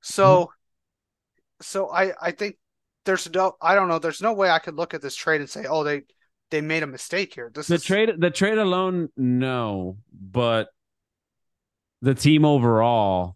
[0.00, 1.62] So, mm-hmm.
[1.62, 2.56] so I I think
[3.04, 3.98] there's no I don't know.
[3.98, 6.02] There's no way I could look at this trade and say, oh, they
[6.50, 7.50] they made a mistake here.
[7.52, 7.84] This the is...
[7.84, 10.68] trade the trade alone, no, but
[12.02, 13.35] the team overall,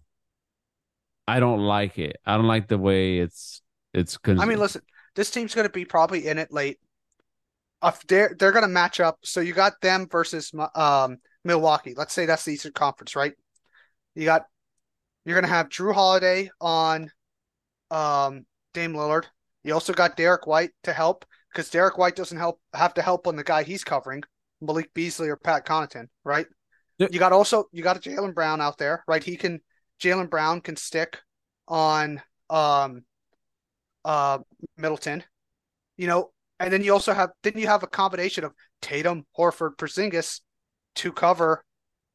[1.30, 2.16] I don't like it.
[2.26, 3.62] I don't like the way it's
[3.94, 4.18] it's.
[4.18, 4.82] Con- I mean, listen,
[5.14, 6.78] this team's going to be probably in it late.
[7.84, 9.18] If they're they're going to match up.
[9.22, 11.94] So you got them versus um, Milwaukee.
[11.96, 13.32] Let's say that's the Eastern Conference, right?
[14.16, 14.42] You got
[15.24, 17.12] you're going to have Jrue Holiday on
[17.92, 19.26] um, Dame Lillard.
[19.62, 23.28] You also got Derrick White to help because Derrick White doesn't help have to help
[23.28, 24.24] on the guy he's covering,
[24.60, 26.46] Malik Beasley or Pat Connaughton, right?
[26.98, 29.22] You got also you got a Jaylen Brown out there, right?
[29.22, 29.60] He can
[30.00, 31.20] Jaylen Brown can stick
[31.68, 33.04] on um
[34.04, 34.38] uh,
[34.76, 35.24] Middleton,
[35.96, 39.76] you know, and then you also have didn't you have a combination of Tatum, Horford,
[39.76, 40.40] Porzingis
[40.96, 41.64] to cover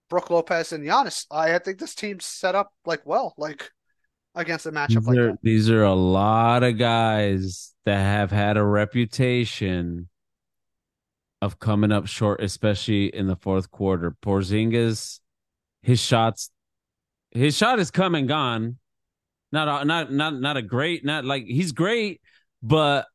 [0.10, 1.26] Brook Lopez and Giannis?
[1.30, 3.72] I, I think this team's set up like well, like
[4.34, 5.40] against a matchup these like are, that.
[5.42, 10.10] These are a lot of guys that have had a reputation
[11.42, 14.16] of coming up short, especially in the fourth quarter.
[14.24, 15.20] Porzingis,
[15.82, 16.50] his shots,
[17.36, 18.78] his shot is come and gone.
[19.52, 22.22] Not a, not not not a great, not like he's great,
[22.64, 23.06] but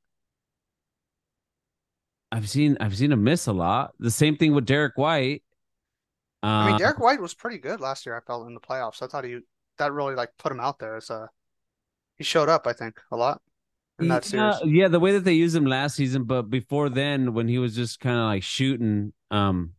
[2.31, 3.93] I've seen I've seen him miss a lot.
[3.99, 5.43] The same thing with Derrick White.
[6.43, 8.17] Uh, I mean, Derrick White was pretty good last year.
[8.17, 9.03] I felt in the playoffs.
[9.03, 9.41] I thought he
[9.79, 11.29] that really like put him out there as a
[12.17, 12.67] he showed up.
[12.67, 13.43] I think a lot
[13.99, 14.75] in that yeah, series.
[14.75, 17.75] Yeah, the way that they used him last season, but before then, when he was
[17.75, 19.73] just kind of like shooting, um,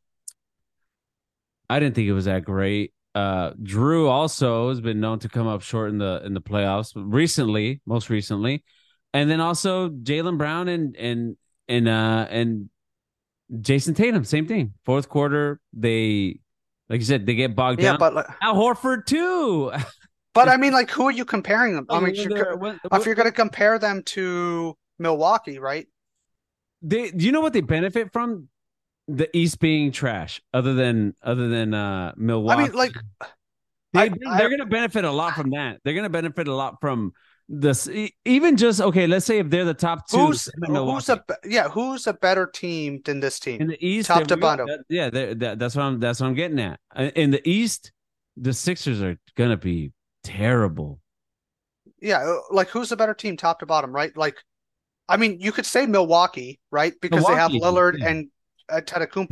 [1.70, 2.94] I didn't think it was that great.
[3.14, 6.94] Uh, Jrue also has been known to come up short in the in the playoffs
[6.96, 8.64] recently, most recently,
[9.14, 12.70] and then also Jaylen Brown and and and uh and
[13.60, 14.74] Jayson Tatum, same thing.
[14.86, 16.40] Fourth quarter, they
[16.92, 18.00] like you said, they get bogged yeah, down.
[18.00, 19.72] but like, Al Horford too.
[20.34, 21.86] but I mean, like, who are you comparing them?
[21.90, 25.88] I mean, you're, if you're going to compare them to Milwaukee, right?
[26.82, 28.50] They, do you know what they benefit from?
[29.08, 32.62] The East being trash, other than other than uh Milwaukee.
[32.62, 32.94] I mean, like
[33.94, 35.80] they, they're going to benefit a lot from that.
[35.84, 37.12] They're going to benefit a lot from
[37.50, 37.90] this.
[38.26, 42.08] Even just okay, let's say if they're the top two, who's, who's a yeah, who's
[42.08, 44.68] a better team than this team in the East, top to bottom?
[44.68, 46.00] That, yeah, that, that's what I'm.
[46.00, 46.80] That's what I'm getting at.
[46.96, 47.92] Uh, in the East,
[48.38, 49.92] the Sixers are going to be
[50.24, 51.00] terrible.
[52.00, 54.16] Yeah, uh, like who's a better team, top to bottom, right?
[54.16, 54.38] Like,
[55.10, 56.94] I mean, you could say Milwaukee, right?
[57.02, 58.08] Because Milwaukee, they have Lillard yeah.
[58.08, 58.30] and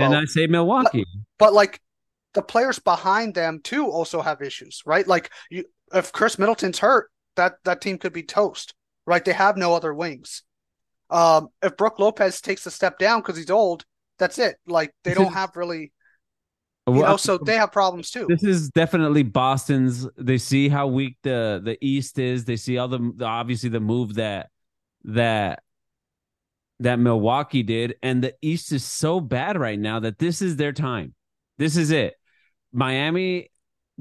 [0.06, 1.06] And I say Milwaukee.
[1.38, 1.80] But like
[2.34, 5.08] the players behind them too also have issues, right?
[5.08, 8.74] Like you, if Khris Middleton's hurt, that that team could be toast,
[9.06, 9.24] right?
[9.24, 10.44] They have no other wings.
[11.10, 13.84] Um, if Brook Lopez takes a step down because he's old,
[14.20, 14.58] that's it.
[14.68, 15.92] Like they don't have really,
[16.88, 18.28] you know, so they have problems too.
[18.30, 20.08] This is definitely Boston's.
[20.18, 22.46] They see how weak the the East is.
[22.46, 24.50] They see all the, the obviously the move that
[25.06, 25.64] that
[26.80, 30.72] that Milwaukee did, and the East is so bad right now that this is their
[30.72, 31.14] time.
[31.58, 32.16] This is it.
[32.72, 33.52] Miami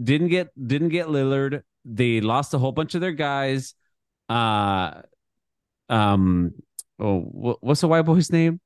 [0.03, 1.62] didn't get didn't get Lillard.
[1.85, 3.74] They lost a whole bunch of their guys.
[4.29, 5.03] Uh,
[5.89, 6.53] um,
[6.99, 7.20] oh,
[7.61, 8.61] what's the white boy's name?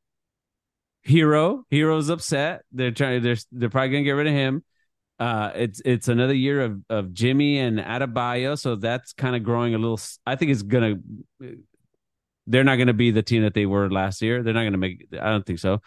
[1.06, 1.64] Herro.
[1.70, 2.62] Herro's upset.
[2.72, 3.22] They're trying.
[3.22, 4.64] They're they're probably gonna get rid of him.
[5.18, 9.74] Uh, it's it's another year of of Jimmy and Adebayo, so that's kind of growing
[9.74, 10.00] a little.
[10.26, 10.96] I think it's gonna.
[12.46, 14.42] They're not gonna be the team that they were last year.
[14.42, 15.08] They're not gonna make.
[15.20, 15.80] I don't think so.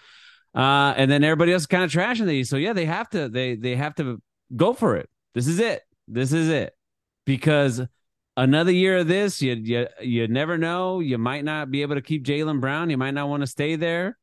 [0.55, 2.49] Uh, and then everybody else is kind of trashing these.
[2.49, 4.21] So yeah, they have to they they have to
[4.55, 5.09] go for it.
[5.33, 5.83] This is it.
[6.07, 6.73] This is it.
[7.25, 7.81] Because
[8.37, 11.01] another year of this, you you you never know.
[11.01, 12.89] You might not be able to keep Jaylen Brown.
[12.89, 14.17] You might not want to stay there.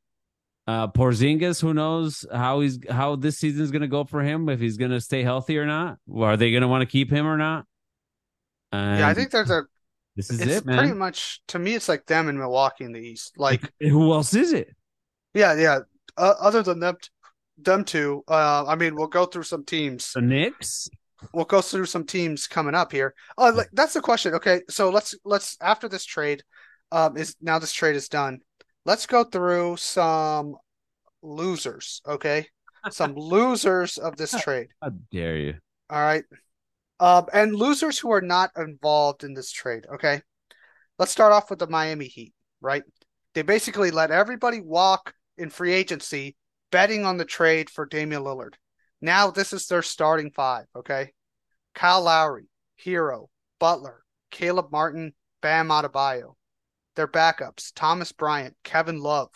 [0.67, 4.49] Uh, Porzingis, who knows how he's how this season is going to go for him
[4.49, 5.99] if he's going to stay healthy or not.
[6.17, 7.67] are they going to want to keep him or not?
[8.73, 9.65] Yeah, I think there's a.
[10.17, 10.79] This is it, man.
[10.79, 13.35] Pretty much to me, it's like them in Milwaukee in the East.
[13.39, 14.69] Like who else is it?
[15.35, 15.79] Yeah, yeah
[16.17, 16.97] uh, other than them,
[17.59, 20.13] them two, uh, I mean, we'll go through some teams.
[20.13, 20.89] The Knicks.
[21.33, 23.15] We'll go through some teams coming up here.
[23.39, 24.35] Oh, uh, that's the question.
[24.35, 26.43] Okay, so let's let's after this trade,
[26.91, 28.41] um, is now this trade is done.
[28.85, 30.57] Let's go through some
[31.23, 32.03] losers.
[32.09, 32.49] Okay,
[32.91, 34.69] some losers of this trade.
[34.83, 35.55] How dare you?
[35.91, 36.25] All right,
[37.01, 39.87] um, and losers who are not involved in this trade.
[39.95, 40.23] Okay,
[40.99, 42.35] let's start off with the Miami Heat.
[42.61, 42.83] Right,
[43.35, 46.37] they basically let everybody walk in free agency
[46.71, 48.55] betting on the trade for Damian Lillard.
[49.01, 51.13] Now this is their starting five, okay?
[51.75, 52.49] Kyle Lowry,
[52.85, 53.29] Herro,
[53.59, 56.35] Butler, Caleb Martin, Bam Adebayo.
[56.95, 59.31] Their backups, Thomas Bryant, Kevin Love,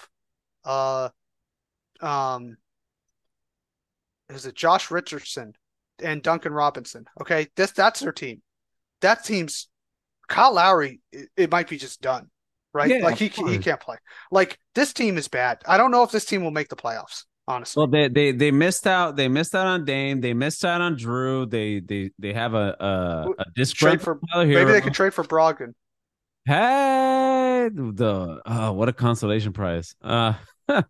[0.64, 1.09] uh
[2.00, 2.57] um
[4.28, 5.54] is it Josh Richardson
[6.03, 7.07] and Duncan Robinson.
[7.20, 8.42] Okay, this that's their team.
[9.01, 9.68] That team's
[10.28, 12.30] Kyle Lowry, it, it might be just done
[12.76, 12.90] right?
[12.90, 13.97] Yeah, like he he can't play.
[14.30, 15.62] Like this team is bad.
[15.66, 17.24] I don't know if this team will make the playoffs.
[17.49, 19.16] Honestly, well, they they they missed out.
[19.16, 20.20] They missed out on Dame.
[20.20, 21.49] They missed out on Jrue.
[21.49, 25.72] They they they have a a, a disgruntled for maybe they could trade for Brogdon.
[26.44, 29.94] Hey, the oh, what a consolation prize.
[30.03, 30.34] Uh,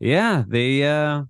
[0.00, 1.24] yeah, they uh,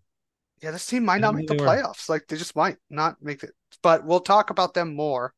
[0.62, 2.08] yeah, this team might not make the playoffs.
[2.08, 3.52] Like they just might not make it.
[3.82, 5.32] But we'll talk about them more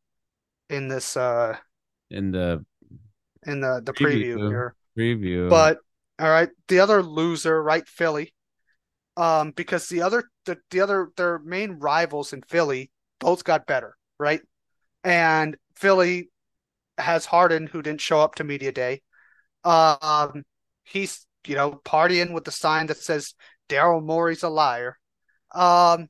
[0.69, 1.57] in this uh
[2.11, 2.65] in the
[3.47, 4.75] in the the preview, preview here.
[4.99, 5.51] Preview.
[5.51, 5.79] But
[6.19, 8.35] all right, the other loser, right, Philly.
[9.17, 13.97] Um, because the other the, the other their main rivals in Philly both got better,
[14.19, 14.41] right?
[15.05, 16.31] And Philly
[16.99, 19.03] has Harden who didn't show up to media day.
[19.65, 20.45] Um,
[20.85, 23.35] he's you know partying with the sign that says
[23.69, 24.99] Daryl Morey's a liar.
[25.53, 26.09] Um,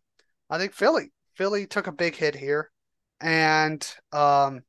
[0.48, 2.70] I think Philly Philly took a big hit here,
[3.20, 4.62] and um,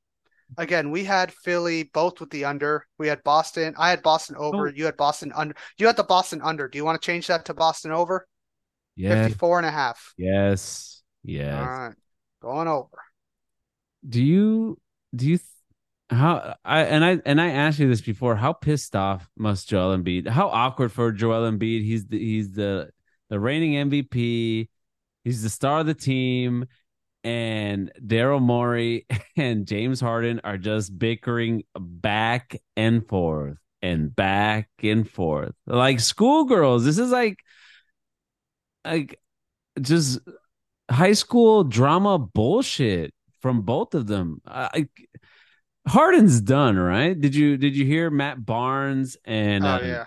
[0.58, 2.86] again, we had Philly both with the under.
[2.98, 3.74] We had Boston.
[3.78, 4.68] I had Boston over.
[4.68, 4.72] Oh.
[4.74, 5.56] You had Boston under.
[5.78, 6.68] You had the Boston under.
[6.68, 8.28] Do you want to change that to Boston over?
[8.96, 9.24] Yeah.
[9.24, 10.14] 54 and a half.
[10.18, 11.02] Yes.
[11.24, 11.54] Yes.
[11.54, 11.96] All right.
[12.42, 12.98] Going over.
[14.08, 14.80] Do you
[15.16, 15.40] do you
[16.10, 19.98] how I and I and I asked you this before, how pissed off must Joel
[19.98, 20.28] Embiid?
[20.28, 21.84] How awkward for Joel Embiid.
[21.84, 22.90] He's the he's the
[23.32, 24.68] the reigning MVP.
[25.24, 26.68] He's the star of the team
[27.24, 29.06] and Daryl Morey
[29.38, 36.86] and James Harden are just bickering back and forth and back and forth like schoolgirls.
[36.86, 37.40] This is like
[38.86, 39.20] like
[39.80, 40.20] just
[40.90, 44.42] high school drama bullshit from both of them.
[44.46, 44.88] I,
[45.88, 47.20] Harden's done, right?
[47.20, 50.06] Did you did you hear Matt Barnes and oh, uh, yeah.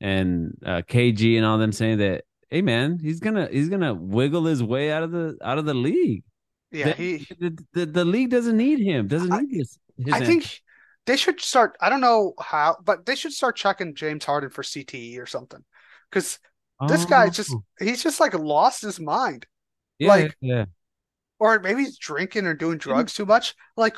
[0.00, 2.24] and uh, KG and all them saying that
[2.56, 5.74] hey man, he's gonna he's gonna wiggle his way out of the out of the
[5.74, 6.24] league.
[6.72, 9.08] Yeah, the, he the, the, the league doesn't need him.
[9.08, 10.62] Doesn't need I, his, his I think
[11.04, 11.76] they should start.
[11.82, 15.62] I don't know how, but they should start checking James Harden for CTE or something,
[16.10, 16.38] because
[16.80, 16.88] oh.
[16.88, 17.30] this guy oh.
[17.30, 17.62] just oh.
[17.78, 19.46] he's just like lost his mind.
[19.98, 20.64] Yeah, like, yeah.
[21.38, 23.54] Or maybe he's drinking or doing drugs too much.
[23.76, 23.96] Like,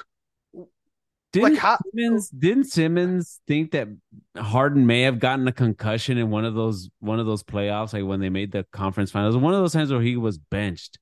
[1.33, 3.89] didn't like how, Simmons didn't Simmons think that
[4.37, 8.05] Harden may have gotten a concussion in one of those one of those playoffs, like
[8.05, 9.37] when they made the conference finals?
[9.37, 10.99] One of those times where he was benched.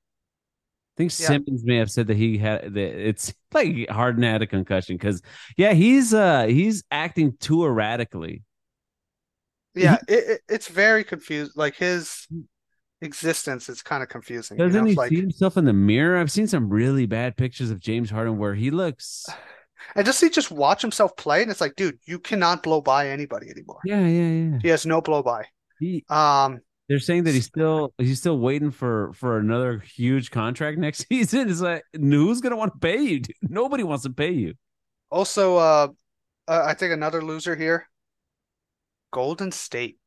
[0.95, 1.27] I think yeah.
[1.27, 5.21] Simmons may have said that he had that it's like Harden had a concussion because
[5.55, 8.43] yeah, he's uh he's acting too erratically.
[9.75, 11.53] Yeah, it, it, it's very confused.
[11.55, 12.27] Like his
[13.01, 14.57] existence is kind of confusing.
[14.57, 14.87] Doesn't you know?
[14.87, 16.17] he like, see himself in the mirror?
[16.17, 19.25] I've seen some really bad pictures of James Harden where he looks.
[19.95, 23.09] and just he just watch himself play, and it's like, dude, you cannot blow by
[23.09, 23.79] anybody anymore.
[23.85, 24.59] Yeah, yeah, yeah.
[24.61, 25.45] He has no blow by.
[25.79, 26.59] He, Um,
[26.89, 31.49] they're saying that he's still he's still waiting for for another huge contract next season.
[31.49, 33.19] It's like who's gonna want to pay you?
[33.19, 33.35] Dude?
[33.41, 34.53] Nobody wants to pay you.
[35.11, 35.87] also, uh,
[36.47, 37.89] uh, I think another loser here,
[39.11, 39.97] Golden State.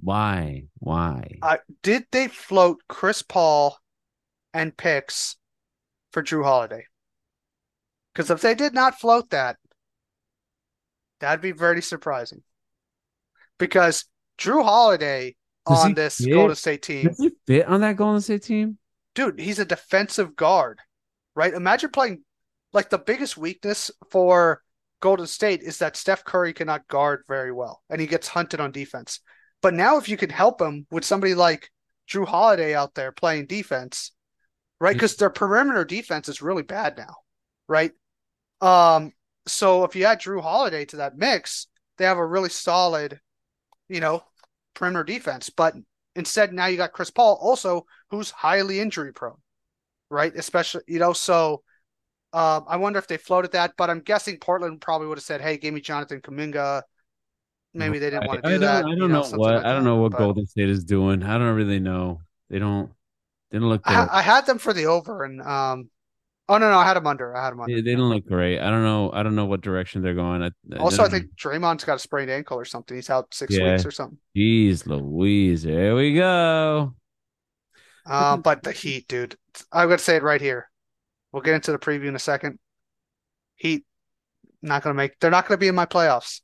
[0.00, 0.64] Why?
[0.80, 1.38] Why?
[1.40, 3.78] Uh, did they float Chris Paul
[4.52, 5.36] and picks
[6.12, 6.86] for Jrue Holiday?
[8.14, 9.56] Because if they did not float that,
[11.20, 12.42] that'd be very surprising.
[13.58, 14.04] Because
[14.38, 15.36] Jrue Holiday
[15.66, 16.32] Does on this fit?
[16.32, 18.78] Golden State team, Does he fit on that Golden State team?
[19.14, 20.80] dude, he's a defensive guard,
[21.34, 21.54] right?
[21.54, 22.22] Imagine playing
[22.72, 24.60] like the biggest weakness for
[25.00, 28.72] Golden State is that Steph Curry cannot guard very well and he gets hunted on
[28.72, 29.20] defense.
[29.62, 31.70] But now if you could help him with somebody like
[32.08, 34.12] Jrue Holiday out there playing defense,
[34.80, 34.92] right?
[34.92, 37.14] Because their perimeter defense is really bad now,
[37.68, 37.92] right?
[38.60, 39.12] Um,
[39.46, 41.66] so if you add Jrue Holiday to that mix,
[41.98, 43.20] they have a really solid,
[43.88, 44.24] you know,
[44.74, 45.50] perimeter defense.
[45.50, 45.74] But
[46.16, 49.36] instead, now you got Chris Paul also, who's highly injury prone,
[50.10, 50.34] right?
[50.34, 51.62] Especially, you know, so
[52.32, 55.40] um, I wonder if they floated that, but I'm guessing Portland probably would have said,
[55.40, 56.82] "Hey, give me Jonathan Kuminga."
[57.74, 58.84] Maybe they didn't want to I do don't, that.
[58.84, 59.90] I don't know, know what like I don't that.
[59.90, 61.22] know what But Golden State is doing.
[61.22, 62.20] I don't really know.
[62.50, 62.90] They don't.
[63.50, 63.82] They don't look.
[63.84, 65.90] I, I had them for the over, and um,
[66.48, 67.36] oh no, no, I had them under.
[67.36, 67.74] I had them under.
[67.74, 68.60] They, they don't look great.
[68.60, 69.10] I don't know.
[69.12, 70.42] I don't know what direction they're going.
[70.42, 72.96] I, Also, I think Draymond's got a sprained ankle or something.
[72.96, 73.72] He's out six Yeah.
[73.72, 74.18] weeks or something.
[74.36, 75.62] Jeez Louise.
[75.62, 76.94] There we go.
[78.06, 79.36] Um, but the Heat, dude,
[79.72, 80.70] I'm gonna say it right here.
[81.32, 82.58] We'll get into the preview in a second.
[83.56, 83.84] Heat,
[84.62, 85.18] not gonna make.
[85.20, 86.40] They're not gonna be in my playoffs.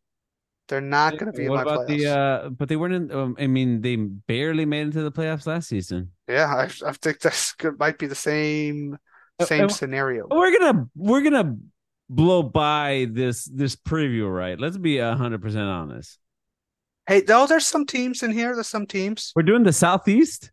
[0.68, 1.86] They're not gonna be in my about playoffs.
[1.86, 2.06] the?
[2.06, 3.12] uh But they weren't in.
[3.12, 6.12] Um, I mean, they barely made it into the playoffs last season.
[6.28, 8.96] Yeah, I, I think this could, might be the same Uh,
[9.46, 10.26] same uh, scenario.
[10.30, 11.56] We're gonna we're gonna
[12.08, 14.58] blow by this this preview, right?
[14.58, 16.18] Let's be hundred percent honest.
[17.06, 18.54] Hey, though, there's some teams in here.
[18.54, 19.32] There's some teams.
[19.34, 20.52] We're doing the Southeast.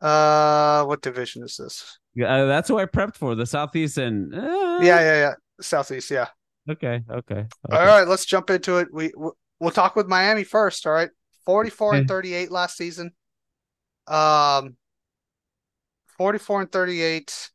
[0.00, 1.98] Uh, what division is this?
[2.18, 5.32] Uh, that's what I prepped for the Southeast, and uh, Yeah, yeah, yeah.
[5.60, 6.10] Southeast.
[6.10, 6.28] Yeah.
[6.68, 7.46] Okay, okay, okay.
[7.70, 8.88] All right, let's jump into it.
[8.92, 10.86] We we- we'll talk with Miami first.
[10.86, 11.10] All right,
[11.46, 13.12] 44 and 38 last season.
[14.06, 14.76] Um,
[16.18, 17.50] 44 and 38.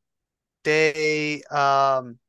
[0.66, 2.20] They um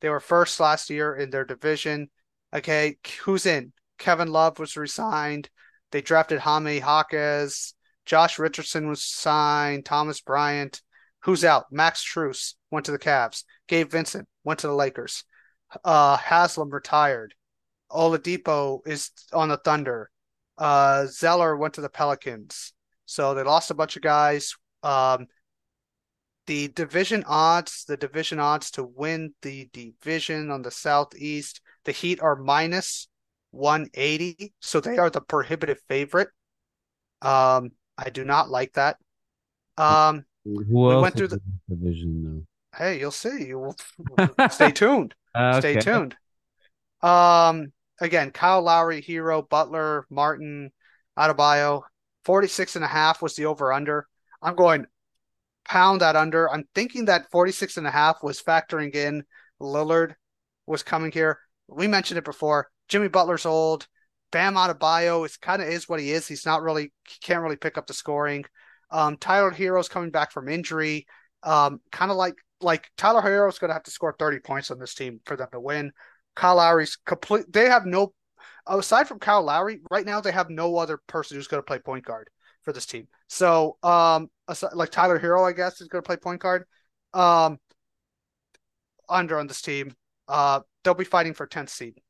[0.00, 2.08] they were first last year in their division.
[2.54, 3.72] Okay, who's in?
[3.98, 5.50] Kevin Love was resigned.
[5.90, 7.74] They drafted Jaime Jaquez.
[8.06, 9.84] Josh Richardson was signed.
[9.84, 10.80] Thomas Bryant.
[11.20, 11.66] Who's out?
[11.72, 13.44] Max Strus went to the Cavs.
[13.66, 15.24] Gabe Vincent went to the Lakers.
[15.84, 17.34] Uh, Haslem retired.
[17.90, 20.10] Oladipo is on the Thunder.
[20.58, 22.72] Uh, Zeller went to the Pelicans.
[23.06, 24.54] So they lost a bunch of guys.
[24.82, 25.26] Um,
[26.46, 32.20] the division odds, the division odds to win the division on the Southeast, the Heat
[32.20, 33.08] are minus
[33.50, 34.52] 180.
[34.60, 36.28] So they are the prohibitive favorite.
[37.22, 38.98] Um, I do not like that.
[39.78, 43.46] Um, Who else went through this division hey, you'll see.
[43.46, 43.76] You will
[44.48, 45.14] stay tuned.
[45.34, 45.58] though?
[45.58, 45.80] Stay Okay.
[45.82, 46.16] tuned.
[47.02, 50.72] Um, again, Kyle Lowry, Herro, Butler, Martin,
[51.18, 51.82] Adebayo,
[52.24, 54.06] 46 and a half was the over under.
[54.42, 54.86] I'm going
[55.64, 56.50] pound that under.
[56.50, 59.24] I'm thinking that 46 and a half was factoring in
[59.60, 60.14] Lillard
[60.66, 61.38] was coming here.
[61.68, 62.68] We mentioned it before.
[62.88, 63.86] Jimmy Butler's old.
[64.30, 66.26] Bam Adebayo is kind of is what he is.
[66.26, 68.44] He's not really he can't really pick up the scoring.
[68.90, 71.06] Um, Tyler Herro's coming back from injury.
[71.42, 74.78] Um, kind of like like Tyler Herro's going to have to score 30 points on
[74.78, 75.92] this team for them to win.
[76.34, 77.52] Kyle Lowry's complete.
[77.52, 78.12] They have no
[78.66, 80.20] aside from Kyle Lowry right now.
[80.20, 82.28] They have no other person who's going to play point guard
[82.64, 83.08] for this team.
[83.28, 84.30] So, um,
[84.72, 86.64] like Tyler Herro, I guess is going to play point guard.
[87.12, 87.58] Um,
[89.08, 89.94] under on this team.
[90.28, 92.00] Uh, they'll be fighting for 10th seed.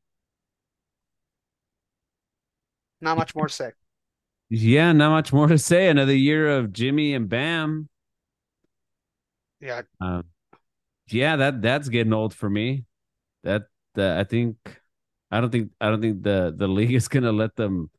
[3.00, 3.72] Not much more to say.
[4.48, 5.88] Yeah, not much more to say.
[5.88, 7.88] Another year of Jimmy and Bam.
[9.60, 10.24] Yeah, Um,
[11.08, 12.84] yeah, that that's getting old for me.
[13.42, 14.56] That that I think
[15.30, 17.90] I don't think I don't think the the league is gonna let them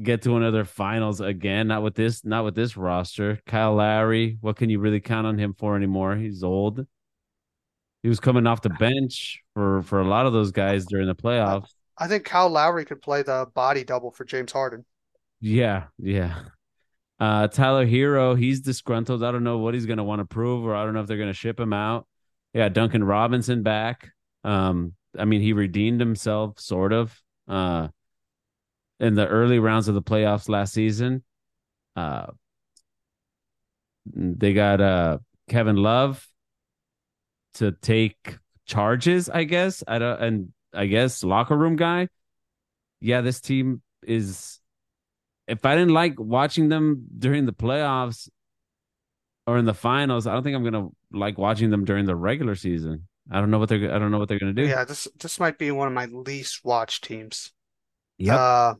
[0.00, 1.68] get to another finals again.
[1.68, 3.40] Not with this not with this roster.
[3.46, 6.16] Kyle Lowry, what can you really count on him for anymore?
[6.16, 6.86] He's old.
[8.02, 11.14] He was coming off the bench for for a lot of those guys during the
[11.14, 11.70] playoffs.
[11.98, 14.86] I think Kyle Lowry could play the body double for James Harden.
[15.40, 16.34] Yeah, yeah.
[17.18, 19.22] Uh, Tyler Herro, he's disgruntled.
[19.22, 21.06] I don't know what he's going to want to prove, or I don't know if
[21.06, 22.06] they're going to ship him out.
[22.54, 24.10] Yeah, Duncan Robinson back.
[24.42, 27.14] Um, I mean, he redeemed himself, sort of.
[27.46, 27.88] Uh,
[29.00, 31.24] in the early rounds of the playoffs last season.
[31.96, 32.26] Uh,
[34.06, 36.26] they got uh Kevin Love
[37.54, 39.82] to take charges, I guess.
[39.88, 42.08] I don't, and I guess locker room guy.
[43.00, 44.58] Yeah, this team is.
[45.48, 48.28] If I didn't like watching them during the playoffs
[49.46, 52.54] or in the finals, I don't think I'm gonna like watching them during the regular
[52.54, 53.08] season.
[53.30, 53.92] I don't know what they're.
[53.92, 54.66] I don't know what they're gonna do.
[54.66, 57.52] Yeah, this this might be one of my least watched teams.
[58.18, 58.38] Yep.
[58.38, 58.74] Uh,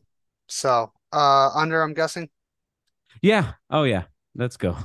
[0.51, 2.29] so uh, under, I'm guessing.
[3.21, 3.53] yeah.
[3.69, 4.03] Oh yeah.
[4.35, 4.75] Let's go.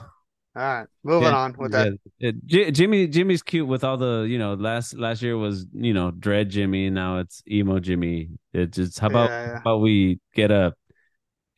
[0.57, 1.89] All right, moving Yeah, on with that.
[1.89, 2.29] yeah.
[2.29, 5.95] It- J- Jimmy Jimmy's cute with all the you know last last year was you
[5.95, 8.31] know dread Jimmy now it's emo Jimmy.
[8.53, 10.75] It just how about Yeah, how about we get a,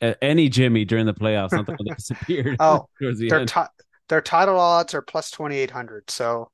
[0.03, 2.61] a any Jimmy during the playoffs, not the one that disappeared.
[2.61, 3.61] Oh, the Their ti
[4.09, 6.11] their title odds are plus 2,800.
[6.11, 6.51] So,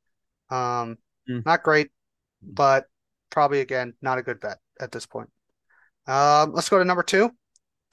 [0.51, 1.45] um, Hmm.
[1.45, 1.91] not great,
[2.43, 2.87] but
[3.31, 5.31] probably again not a good bet at this point.
[6.07, 7.31] Um, let's go to number two,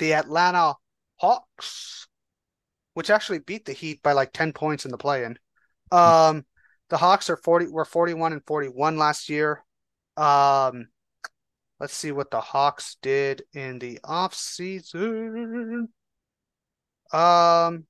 [0.01, 0.73] the Atlanta
[1.17, 2.07] Hawks,
[2.95, 5.37] which actually beat the Heat by like 10 points in the play-in.
[5.91, 6.43] Um,
[6.89, 9.63] the Hawks are 40 were 41 and 41 last year.
[10.17, 10.87] Um,
[11.79, 15.89] let's see what the Hawks did in the offseason.
[17.13, 17.85] Um,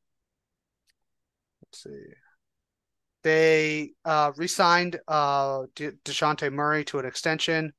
[1.64, 2.14] let's see.
[3.24, 7.72] They uh, re-signed uh, De Murray to an extension,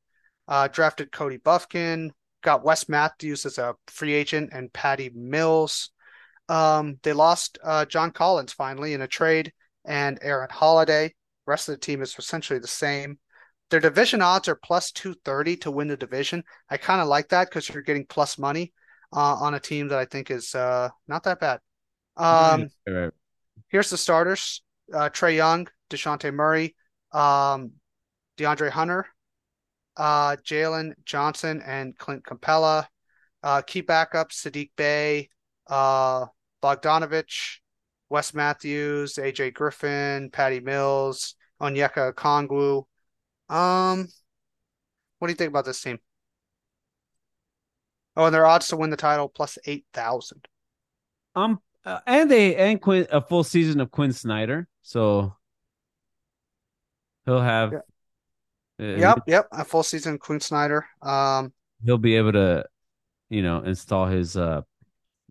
[0.49, 2.13] uh, drafted Cody Bufkin,
[2.43, 5.91] got Wes Matthews as a free agent, and Patty Mills.
[6.49, 9.53] Um, they lost uh, John Collins finally in a trade
[9.85, 11.15] and Aaron Holiday.
[11.47, 13.19] rest of the team is essentially the same.
[13.71, 16.45] Their division odds are plus 230 to win the division.
[16.69, 18.73] I kind of like that because you're getting plus money
[19.15, 21.61] uh, on a team that I think is uh, not that bad.
[22.17, 23.13] Um, Right, right.
[23.69, 24.63] Here's the starters:
[24.93, 26.77] uh, Trae Young, Dejounte Murray,
[27.13, 27.73] um,
[28.37, 29.07] DeAndre Hunter,
[29.97, 32.89] uh, Jalen Johnson, and Clint Capella.
[33.43, 35.29] Uh, key backups: Sadiq Bey,
[35.69, 36.27] uh,
[36.63, 37.59] Bogdanovic,
[38.09, 42.85] Wes Matthews, AJ Griffin, Patty Mills, Onyeka Okongwu.
[43.49, 44.09] Um,
[45.19, 45.99] what do you think about this team?
[48.17, 50.47] Oh, and their odds to win the title plus eight thousand.
[51.35, 55.35] Um, uh, and they and Quinn a full season of Quinn Snyder, so
[57.25, 57.73] he'll have.
[57.73, 57.79] Yeah.
[58.83, 60.87] Yep, yep, a full season Quinn Snyder.
[61.01, 61.53] Um,
[61.85, 62.65] he'll be able to,
[63.31, 64.63] you know, install his uh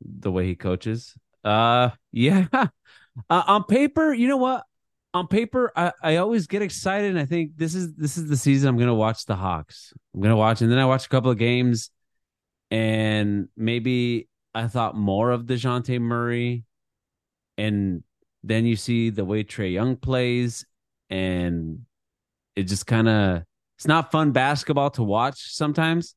[0.02, 1.16] the way he coaches.
[1.44, 2.48] Uh, yeah.
[3.30, 4.64] Uh, on paper, you know what?
[5.14, 8.38] On paper, I, I always get excited, and I think this is this is the
[8.38, 9.94] season I'm gonna watch the Hawks.
[10.16, 11.90] I'm gonna watch, and then I watch a couple of games,
[12.72, 16.64] and maybe I thought more of Dejounte Murray,
[17.58, 18.02] and
[18.44, 20.66] then you see the way Trae Young plays,
[21.10, 21.82] and
[22.56, 23.44] it just kind of
[23.78, 26.16] it's not fun basketball to watch sometimes.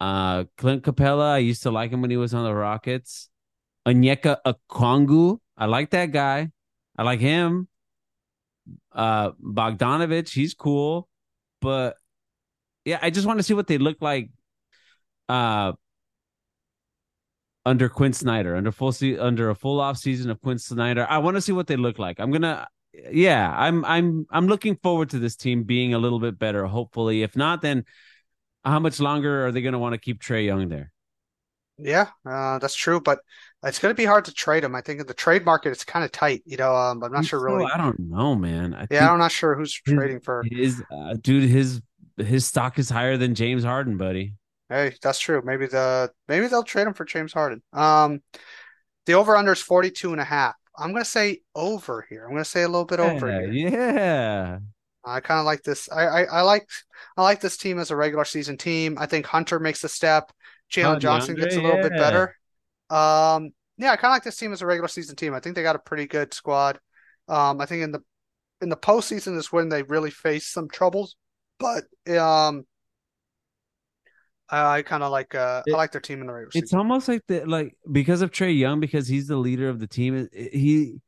[0.00, 3.28] Uh, Clint Capela, I used to like him when he was on the Rockets.
[3.86, 6.50] Onyeka Okongwu, I like that guy.
[6.98, 7.68] I like him.
[8.92, 11.08] Uh, Bogdanovic, he's cool,
[11.60, 11.96] but
[12.84, 14.30] yeah, I just want to see what they look like.
[15.28, 15.72] Uh,
[17.64, 21.18] under Quinn Snyder, under full se- under a full off season of Quinn Snyder, I
[21.18, 22.18] want to see what they look like.
[22.18, 22.66] I'm gonna,
[23.10, 26.64] yeah, I'm I'm I'm looking forward to this team being a little bit better.
[26.66, 27.84] Hopefully, if not, then
[28.64, 30.92] how much longer are they going to want to keep Trae Young there?
[31.78, 33.20] yeah, uh, that's true, but
[33.64, 34.74] it's going to be hard to trade him.
[34.74, 36.42] I think in the trade market it's kind of tight.
[36.44, 37.64] You know, um, I'm not sure So, really.
[37.72, 38.74] I don't know, man.
[38.74, 40.44] I Yeah, I'm not sure who's his- trading for.
[40.48, 41.48] his uh, dude.
[41.48, 41.80] His
[42.18, 44.34] his stock is higher than James Harden, buddy.
[44.68, 45.42] Hey, that's true.
[45.44, 47.62] Maybe the maybe they'll trade him for James Harden.
[47.72, 48.22] Um,
[49.06, 50.54] the over under is 42 and a half.
[50.76, 52.24] I'm going to say over here.
[52.24, 53.52] I'm going to say a little bit over Yeah, here.
[53.52, 54.58] yeah.
[55.04, 55.90] I kind of like this.
[55.90, 56.68] I, I I like
[57.16, 58.96] I like this team as a regular season team.
[58.98, 60.32] I think Hunter makes a step.
[60.72, 62.36] Jalen Oh, Johnson gets a little bit better.
[62.90, 65.34] Um, yeah, I kind of like this team as a regular season team.
[65.34, 66.80] I think they got a pretty good squad.
[67.28, 68.00] Um, I think in the
[68.62, 71.16] in the postseason is when they really face some troubles.
[71.58, 71.84] But
[72.18, 72.66] um,
[74.52, 76.72] I, I kind of like uh It- I like their team in the regular It's
[76.74, 80.14] almost like the like because of Trae Young, because he's the leader of the team.
[80.16, 81.00] it- it- He,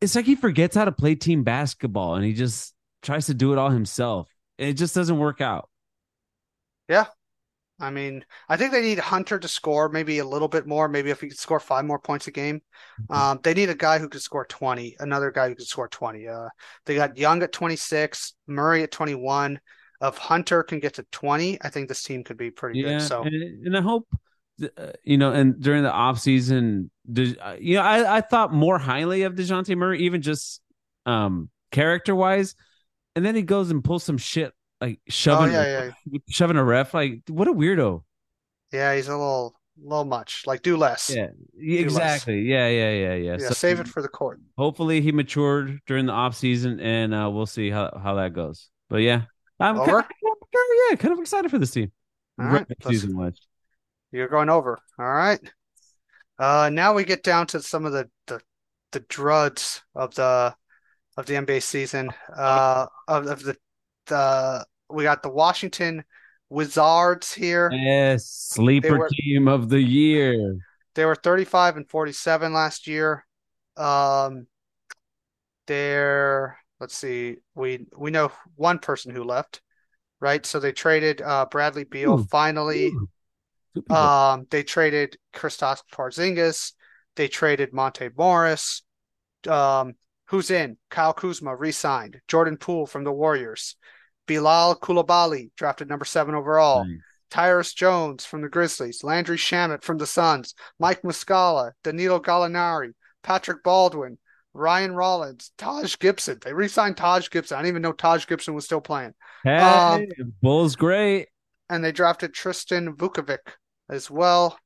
[0.00, 3.52] it's like he forgets how to play team basketball, and he just tries to do
[3.52, 4.28] it all himself.
[4.58, 5.68] It just doesn't work out.
[6.88, 7.06] Yeah.
[7.80, 10.88] I mean, I think they need Hunter to score maybe a little bit more.
[10.88, 12.62] Maybe if he could score five more points a game.
[13.10, 16.28] Um, they need a guy who could score 20, another guy who could score 20.
[16.28, 16.48] Uh,
[16.86, 19.60] they got Young at 26, Murray at 21.
[20.00, 23.02] If Hunter can get to 20, I think this team could be pretty Yeah, good.
[23.02, 24.06] So, and, and I hope
[24.76, 28.78] uh, you know, and during the off season, uh, you know, I I thought more
[28.78, 30.60] highly of Dejounte Murray, even just
[31.06, 32.54] um character wise,
[33.14, 36.18] and then he goes and pulls some shit like oh shoving, yeah, yeah.
[36.28, 36.94] shoving a ref.
[36.94, 38.02] Like, what a weirdo!
[38.72, 40.44] Yeah, he's a little, little much.
[40.46, 41.08] Like, do less.
[41.08, 41.80] Yeah, less.
[41.82, 42.42] exactly.
[42.42, 43.36] Yeah, yeah, yeah, yeah.
[43.38, 44.40] Yeah, So save it for the court.
[44.56, 48.70] hopefully he matured during the off season, and uh, we'll see how how that goes.
[48.88, 49.22] But yeah,
[49.60, 49.98] I'm kind Over?
[50.00, 50.06] of,
[50.90, 51.90] yeah, kind of excited for this team.
[52.40, 53.40] All right, season wise.
[54.12, 54.78] You're going over.
[54.98, 55.40] All right.
[56.38, 58.40] Uh, now we get down to some of the the,
[58.92, 60.54] the drugs of the
[61.16, 62.10] of the NBA season.
[62.34, 63.56] Uh, of, of the
[64.06, 66.04] the we got the Washington
[66.48, 67.70] Wizards here.
[67.72, 70.56] Yes, sleeper were- team of the year.
[70.94, 73.24] They were 35 and 47 last year.
[73.76, 74.46] Um,
[75.68, 79.60] they're let's see, we we know one person who left,
[80.20, 80.44] right?
[80.44, 82.24] So they traded uh Bradley Beal Ooh.
[82.24, 82.92] finally.
[83.76, 83.94] Ooh.
[83.94, 86.72] Um, they traded Kristaps Porzingis.
[87.16, 88.82] They traded Monte Morris.
[89.46, 89.94] Um,
[90.26, 90.76] who's in?
[90.90, 92.20] Kyle Kuzma re-signed.
[92.26, 93.76] Jordan Poole from the Warriors.
[94.26, 96.84] Bilal Koulibaly drafted number seven overall.
[96.84, 96.98] Nice.
[97.30, 99.04] Tyus Jones from the Grizzlies.
[99.04, 100.54] Landry Shamet from the Suns.
[100.78, 101.72] Mike Muscala.
[101.84, 102.92] Danilo Gallinari.
[103.22, 104.18] Patrick Baldwin.
[104.58, 105.52] Ryan Rollins.
[105.56, 106.38] Taj Gibson.
[106.42, 107.56] They re-signed Taj Gibson.
[107.56, 109.14] I didn't even know Taj Gibson was still playing.
[109.44, 110.06] Hey, um,
[110.42, 111.28] Bulls great.
[111.70, 113.38] and they drafted Tristan Vukcevic
[113.88, 114.58] as well.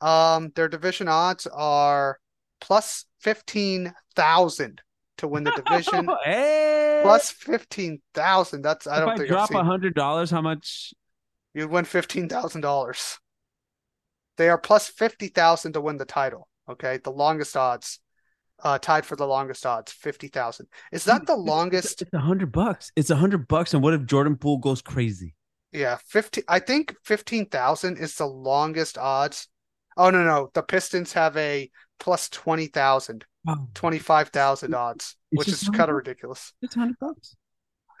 [0.00, 2.18] Um, their division odds are
[2.60, 4.80] plus fifteen thousand
[5.18, 6.08] to win the division.
[6.24, 8.62] hey, plus fifteen thousand.
[8.62, 10.92] That's I if don't I think drop a hundred dollars, how much?
[11.54, 13.18] You'd win fifteen thousand dollars.
[14.36, 16.48] They are plus fifty thousand to win the title.
[16.70, 17.98] Okay, the longest odds,
[18.62, 20.66] uh, tied for the longest odds, fifty thousand.
[20.92, 22.02] Is that the longest?
[22.02, 22.92] It's a hundred bucks.
[22.96, 23.74] It's a hundred bucks.
[23.74, 25.34] And what if Jordan Poole goes crazy?
[25.72, 26.42] Yeah, fifty.
[26.48, 29.48] I think fifteen thousand is the longest odds.
[29.96, 35.38] Oh no, no, the Pistons have a plus twenty thousand, Wow, twenty-five thousand odds, It's
[35.38, 36.52] which is kind of ridiculous.
[36.62, 37.36] it's a hundred bucks.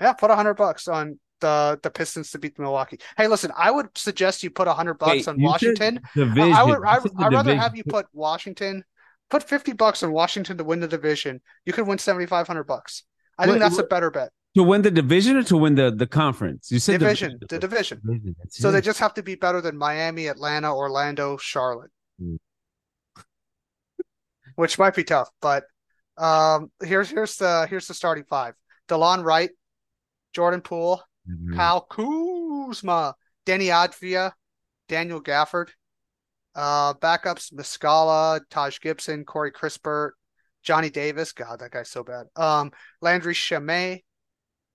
[0.00, 2.98] Yeah, put a hundred bucks on the the Pistons to beat the Milwaukee.
[3.16, 6.00] Hey, listen, I would suggest you put a hundred bucks Wait, on Washington.
[6.14, 6.52] Division.
[6.52, 6.78] I, I would.
[6.84, 7.58] I, You said the I'd rather division.
[7.58, 8.84] have you put Washington.
[9.30, 11.40] Put fifty bucks on Washington to win the division.
[11.66, 13.04] You could win seventy-five hundred bucks.
[13.38, 14.30] I think What- that's a better bet.
[14.56, 16.70] to win the division or to win the the conference.
[16.70, 18.00] You said Division, the division.
[18.04, 18.72] Division, So it.
[18.72, 22.36] they just have to be better than Miami, Atlanta, Orlando, Charlotte, Hmm.
[24.56, 25.28] which might be tough.
[25.40, 25.64] But
[26.16, 28.54] um, here's here's the here's the starting five:
[28.88, 29.50] Delon Wright,
[30.32, 31.54] Jordan Poole, Mhm.
[31.54, 33.14] Kyle Kuzma,
[33.46, 34.32] Danny Avdija,
[34.88, 35.68] Daniel Gafford.
[36.54, 40.12] Uh, backups: Muscala, Taj Gibson, Corey Kispert,
[40.62, 41.32] Johnny Davis.
[41.32, 42.26] God, that guy's so bad.
[42.36, 44.02] Um, Landry Shamet,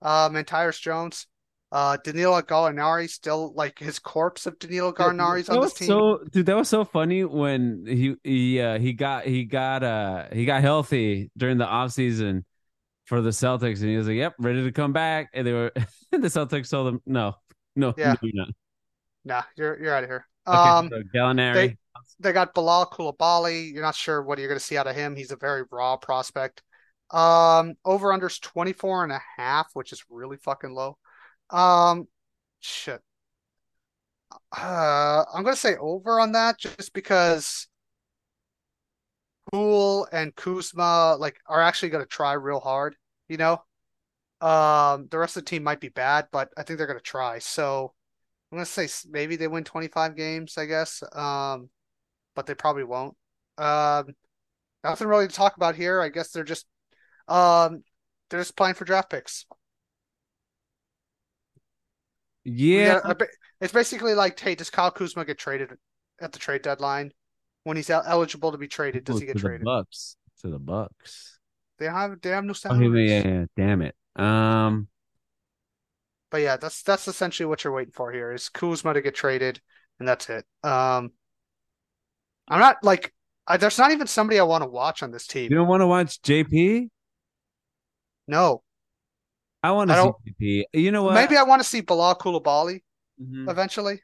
[0.02, 1.28] um, and Tyus Jones.
[1.72, 5.88] Uh, Danilo Gallinari still like his corpse of Danilo Gallinari's on this team.
[5.88, 10.26] So, dude, that was so funny when he he uh, he got he got uh
[10.32, 12.46] he got healthy during the off season
[13.06, 15.72] for the Celtics, and he was like, "Yep, ready to come back." And they were
[16.12, 17.38] the Celtics told him, "No,
[17.76, 18.12] no, Yeah.
[18.12, 18.50] no, you're not."
[19.26, 20.28] Nah, you're you're out of here.
[20.48, 21.54] Okay, Um, so Gallinari.
[21.54, 21.78] they-
[22.20, 23.72] they got Bilal Koulibaly.
[23.72, 25.16] You're not sure what you're going to see out of him.
[25.16, 26.62] He's a very raw prospect.
[27.12, 30.98] Um, over unders 24 and a half, which is really fucking low.
[31.50, 32.08] Um,
[32.60, 33.02] shit.
[34.58, 37.68] Uh, I'm going to say over on that just because
[39.52, 42.96] Poole and Kuzma like are actually going to try real hard,
[43.28, 43.64] you know?
[44.42, 47.04] Um, the rest of the team might be bad, but I think they're going to
[47.04, 47.40] try.
[47.40, 47.94] So
[48.54, 51.04] I'm to say maybe they win 25 games, I guess.
[51.14, 51.70] Um,
[52.36, 53.16] but they probably won't.
[53.58, 54.16] Um,
[54.84, 56.02] nothing really to talk about here.
[56.02, 56.66] I guess they're just
[57.28, 57.84] um
[58.30, 59.46] they're just playing for draft picks.
[62.74, 63.22] Yeah, got
[63.62, 65.78] it's basically like, hey, does Kyle Kuzma get traded
[66.20, 67.12] at the trade deadline?
[67.64, 69.62] When he's eligible to be traded, does he to get the traded?
[69.62, 71.40] Bucks to the Bucks.
[71.78, 73.24] They have they have no Oh, yeah, salaries.
[73.24, 73.96] yeah, yeah, damn it.
[74.16, 74.88] Um,
[76.34, 79.62] But yeah, that's that's essentially what you're waiting for here is Kuzma to get traded,
[80.00, 80.44] and that's it.
[80.64, 81.12] Um,
[82.48, 83.14] I'm not like
[83.46, 85.52] I, there's not even somebody I want to watch on this team.
[85.52, 86.90] you don't want to watch JP?
[88.28, 88.64] No,
[89.62, 90.82] I want to don't- see JP.
[90.82, 91.14] You know what?
[91.14, 92.82] maybe I want to see Bilal Koulibaly
[93.22, 93.48] Mhm.
[93.48, 94.02] eventually,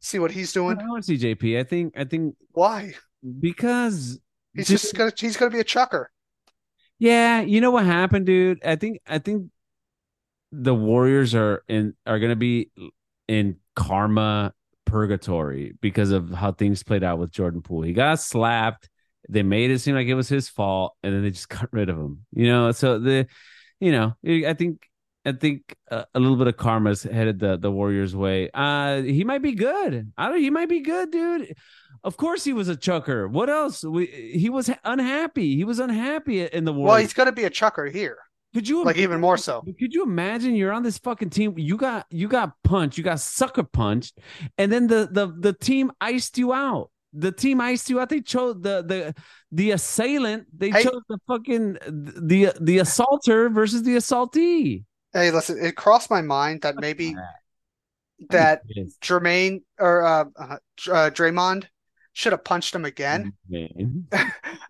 [0.00, 0.78] see what he's doing.
[0.80, 1.60] I want to see JP.
[1.60, 2.94] I think I think Why?
[3.40, 4.18] because
[4.52, 6.10] He's Just- just gonna he's gonna be a chucker.
[6.98, 8.58] Yeah, you know what happened, dude?
[8.64, 9.52] I think I think
[10.52, 12.70] the Warriors are in are gonna be
[13.26, 14.52] in karma
[14.84, 17.82] purgatory because of how things played out with Jordan Poole.
[17.82, 18.88] He got slapped.
[19.28, 21.88] They made it seem like it was his fault, and then they just got rid
[21.88, 22.24] of him.
[22.32, 23.26] You know, so the,
[23.80, 24.88] you know, I think
[25.24, 28.50] I think a, a little bit of karma is headed the the Warriors' way.
[28.52, 30.12] Uh, he might be good.
[30.16, 30.40] I don't.
[30.40, 31.54] He might be good, dude.
[32.02, 33.28] Of course, he was a chucker.
[33.28, 33.84] What else?
[33.84, 35.56] We he was unhappy.
[35.56, 36.88] He was unhappy in the Warriors.
[36.88, 38.18] Well, he's gonna be a chucker here.
[38.54, 39.62] Could you like even more so?
[39.62, 41.58] Could you imagine you're on this fucking team?
[41.58, 44.18] You got you got punched, you got sucker punched,
[44.56, 46.90] and then the the the team iced you out.
[47.12, 48.08] The team iced you out.
[48.08, 49.14] They chose the the
[49.52, 50.46] the assailant.
[50.56, 50.84] They Hey.
[50.84, 54.84] chose the fucking the the assaulter versus the assaultee.
[55.12, 57.14] Hey, listen, it crossed my mind that maybe
[58.30, 58.62] that.
[59.02, 60.56] Jermaine or uh, uh,
[60.90, 61.64] uh Draymond
[62.18, 63.32] should have punched him again.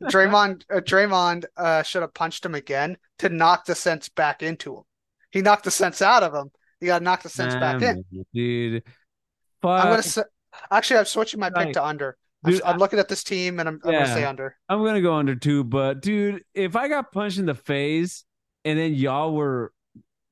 [0.03, 4.77] Draymond uh, Draymond uh should have punched him again to knock the sense back into
[4.77, 4.83] him.
[5.31, 6.51] He knocked the sense out of him.
[6.83, 8.05] You got to knock the sense back in.
[8.35, 8.83] Dude.
[9.63, 10.25] I'm gonna say,
[10.71, 12.19] actually, I'm switching my pick to under.
[12.45, 14.55] I'm, I'm looking at this team and I'm, I'm gonna say under.
[14.69, 18.25] I'm gonna go under too, but dude, if I got punched in the face
[18.67, 19.73] and then y'all were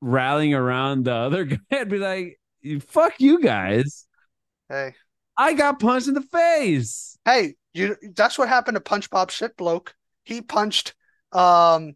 [0.01, 2.39] rallying around the other guy, I'd be like,
[2.87, 4.07] "Fuck you guys!"
[4.69, 4.93] Hey,
[5.37, 7.17] I got punched in the face.
[7.25, 7.95] hey, you.
[8.15, 9.93] That's what happened to Punch Bob Shit Bloke.
[10.23, 10.95] He punched
[11.31, 11.93] um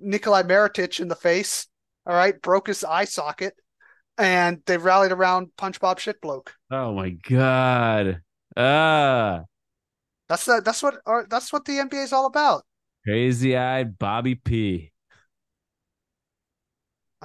[0.00, 1.66] Nikola Mirotic in the face.
[2.06, 3.54] All right, broke his eye socket,
[4.16, 6.54] and they rallied around Punch Bob Shit Bloke.
[6.70, 8.20] Oh my god!
[8.56, 9.42] Ah,
[10.28, 12.64] That's the, that's what or, that's what the NBA is all about.
[13.04, 14.92] crazy eyed Bobby P.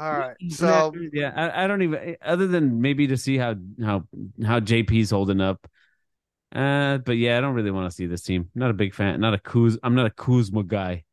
[0.02, 4.08] All right, so yeah, I, I don't even other than maybe to see how how
[4.44, 5.68] how JP's holding up.
[6.54, 8.50] Uh, but yeah, I don't really want to see this team.
[8.56, 9.20] Not a big fan.
[9.22, 9.78] Not a Kuz.
[9.84, 11.04] I'm not a Kuzma guy.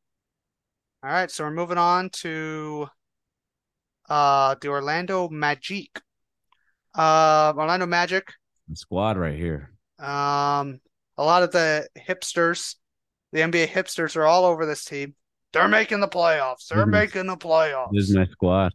[1.03, 2.89] all right, so we're moving on to
[4.09, 6.01] uh the Orlando Magic.
[6.95, 8.33] Uh, Orlando Magic.
[8.69, 9.71] The squad right here.
[9.99, 10.81] Um,
[11.17, 12.77] a lot of the hipsters,
[13.33, 15.15] the NBA hipsters, are all over this team.
[15.53, 16.69] They're making the playoffs.
[16.69, 16.91] They're Mhm.
[16.91, 17.91] making the playoffs.
[17.93, 18.73] This is my squad.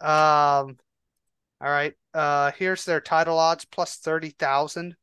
[0.00, 0.78] Um,
[1.60, 1.94] all right.
[2.14, 4.96] Uh, here's their title odds plus 30,000.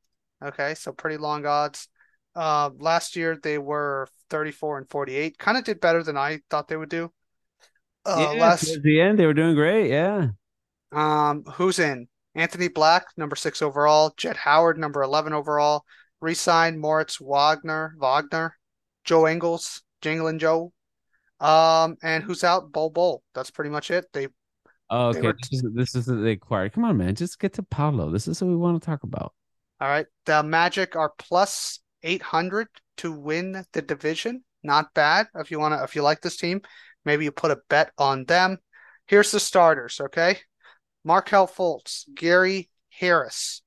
[0.44, 1.88] Okay, so pretty long odds.
[2.36, 5.38] Uh, last year they were 34 and 48.
[5.38, 7.12] Kind of did better than I thought they would do.
[8.06, 9.90] Uh, yeah, last towards the end they were doing great.
[9.90, 10.30] Yeah.
[10.92, 12.08] um, who's in?
[12.36, 14.14] Anthony Black, number six overall.
[14.16, 15.84] Jett Howard, number 11 overall.
[16.22, 18.58] Resigned Moritz Wagner, Wagner,
[19.04, 20.72] Joe Ingles, Jingling Joe.
[21.40, 22.72] Um, and who's out?
[22.72, 23.24] Bol Bol.
[23.36, 24.06] That's pretty much it.
[24.14, 24.28] They
[24.90, 25.28] Oh, They okay.
[25.28, 25.36] were-
[25.74, 26.74] This is this the acquired.
[26.74, 27.14] Come on, man.
[27.16, 28.10] Just get to Paolo.
[28.10, 29.34] This is what we want to talk about.
[29.82, 30.06] All right.
[30.26, 32.68] The Magic are plus 800
[32.98, 34.44] to win the division.
[34.64, 35.28] Not bad.
[35.36, 36.62] If you want to, if you like this team,
[37.06, 38.58] maybe you put a bet on them.
[39.08, 40.40] Here's the starters, okay?
[41.04, 43.62] Markelle Fultz, Gary Harris,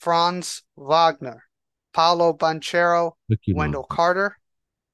[0.00, 1.42] Franz Wagner,
[1.92, 3.12] Paolo Banchero,
[3.48, 4.38] Wendell Carter.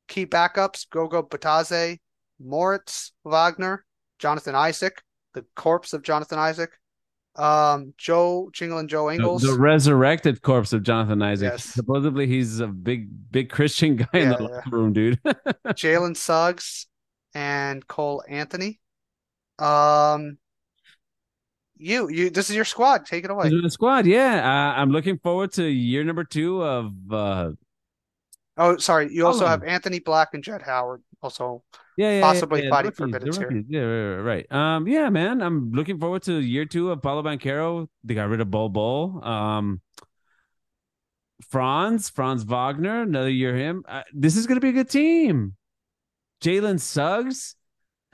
[0.08, 1.98] Key backups, Goga Bitadze,
[2.45, 3.84] Moritz Wagner,
[4.18, 5.03] Jonathan Isaac,
[5.34, 6.70] the corpse of Jonathan Isaac,
[7.36, 9.43] um, Joe Jingle and Joe Ingles.
[9.43, 11.53] the resurrected corpse of Jonathan Isaac.
[11.53, 11.64] Yes.
[11.64, 14.57] Supposedly he's a big, big Christian guy in the yeah.
[14.57, 15.20] locker room, dude.
[15.68, 16.86] Jalen Suggs
[17.34, 18.80] and Cole Anthony.
[19.59, 20.38] Um,
[21.76, 23.07] you, you, this is your squad.
[23.07, 23.49] Take it away.
[23.49, 24.36] The squad, yeah.
[24.36, 27.51] Uh, I'm looking forward to year number two of uh,
[28.57, 29.12] Oh, sorry.
[29.12, 29.48] You also Oh.
[29.48, 31.03] have Anthony Black and Jett Howard.
[31.22, 31.62] Also,
[31.96, 33.64] yeah, yeah, Possibly yeah, yeah, fighting for rookies, the minutes here.
[33.68, 34.53] Yeah, right, right, right.
[34.76, 35.40] Um, yeah, man.
[35.40, 37.88] I'm looking forward to year two of Paolo Banchero.
[38.05, 39.24] They got rid of Bol Bol.
[39.24, 39.80] Um,
[41.48, 43.84] Franz, Franz Wagner, another year him.
[43.86, 45.57] Uh, this is gonna be a good team.
[46.42, 47.57] Jalen Suggs.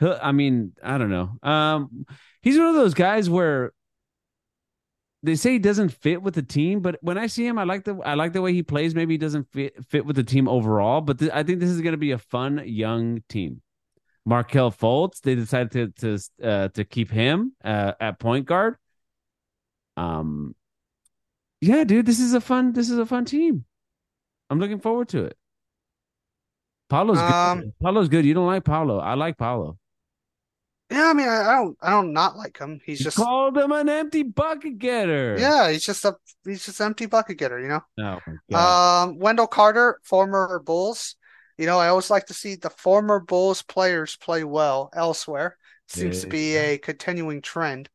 [0.00, 1.38] I mean, I don't know.
[1.42, 2.06] Um,
[2.42, 3.72] he's one of those guys where
[5.22, 7.84] they say he doesn't fit with the team, but when I see him, I like
[7.84, 8.94] the I like the way he plays.
[8.94, 11.80] Maybe he doesn't fit fit with the team overall, but th- I think this is
[11.80, 13.60] going to be a fun young team.
[14.24, 18.76] Markelle Fultz, they decided to to uh, to keep him uh, at point guard.
[19.96, 20.54] Um,
[21.60, 23.64] yeah, dude, this is a fun this is a fun team.
[24.50, 25.36] I'm looking forward to it.
[26.88, 27.72] Paolo's Um, good.
[27.82, 28.24] Paolo's good.
[28.24, 28.98] You don't like Paolo.
[28.98, 29.78] I like Paolo.
[30.90, 32.80] Yeah, I mean, I, I don't, I don't not like him.
[32.84, 35.36] He's You just, called him an empty bucket getter.
[35.38, 36.16] yeah, he's just a,
[36.46, 38.20] he's just empty bucket getter, you know?
[38.50, 38.56] Oh.
[38.56, 41.16] Um, Wendell Carter, former Bulls.
[41.58, 45.56] You know, I always like to see the former Bulls players play well elsewhere.
[45.88, 47.88] Seems to be a continuing trend.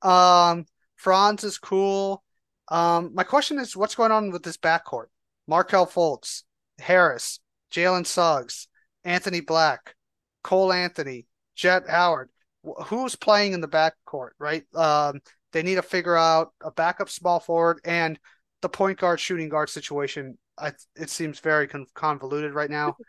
[0.00, 0.66] Um,
[0.96, 2.22] Franz is cool.
[2.68, 5.06] Um, my question is, what's going on with this backcourt?
[5.46, 6.44] Markelle Fultz,
[6.78, 7.40] Harris,
[7.72, 8.68] Jalen Suggs,
[9.04, 9.94] Anthony Black,
[10.42, 12.30] Cole Anthony, Jett Howard.
[12.64, 14.64] Wh- Who's playing in the backcourt, right?
[14.74, 15.20] Um,
[15.52, 18.18] they need to figure out a backup small forward and
[18.62, 20.38] the point guard shooting guard situation.
[20.58, 22.96] I, it seems very con convoluted right now.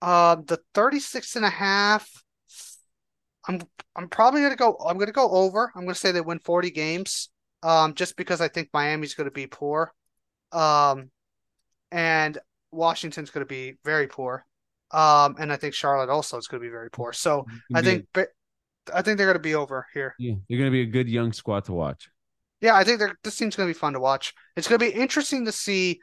[0.00, 2.08] Um, the 36 and a half.
[3.48, 3.60] I'm
[3.96, 4.76] I'm probably gonna go.
[4.86, 5.72] I'm gonna go over.
[5.74, 7.30] I'm gonna say they win 40 games.
[7.64, 9.92] Um, just because I think Miami's gonna be poor.
[10.52, 11.10] Um,
[11.90, 12.38] and
[12.70, 14.44] Washington's gonna be very poor.
[14.90, 17.12] Um, and I think Charlotte also is gonna be very poor.
[17.12, 18.26] So I think ba
[18.94, 20.14] I think they're going to be over here.
[20.18, 22.08] Yeah, they're going to be a good young squad to watch.
[22.60, 24.34] Yeah, I think they're this team's going to be fun to watch.
[24.56, 26.00] It's going to be interesting to see.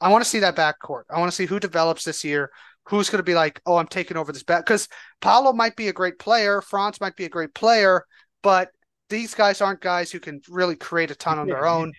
[0.00, 1.04] I want to see that backcourt.
[1.10, 2.50] I want to see who develops this year.
[2.88, 4.86] Who's going to be like, oh, I'm taking over this back because
[5.20, 8.04] Paolo might be a great player, Franz might be a great player,
[8.44, 8.70] but
[9.08, 11.92] these guys aren't guys who can really create a ton on their own.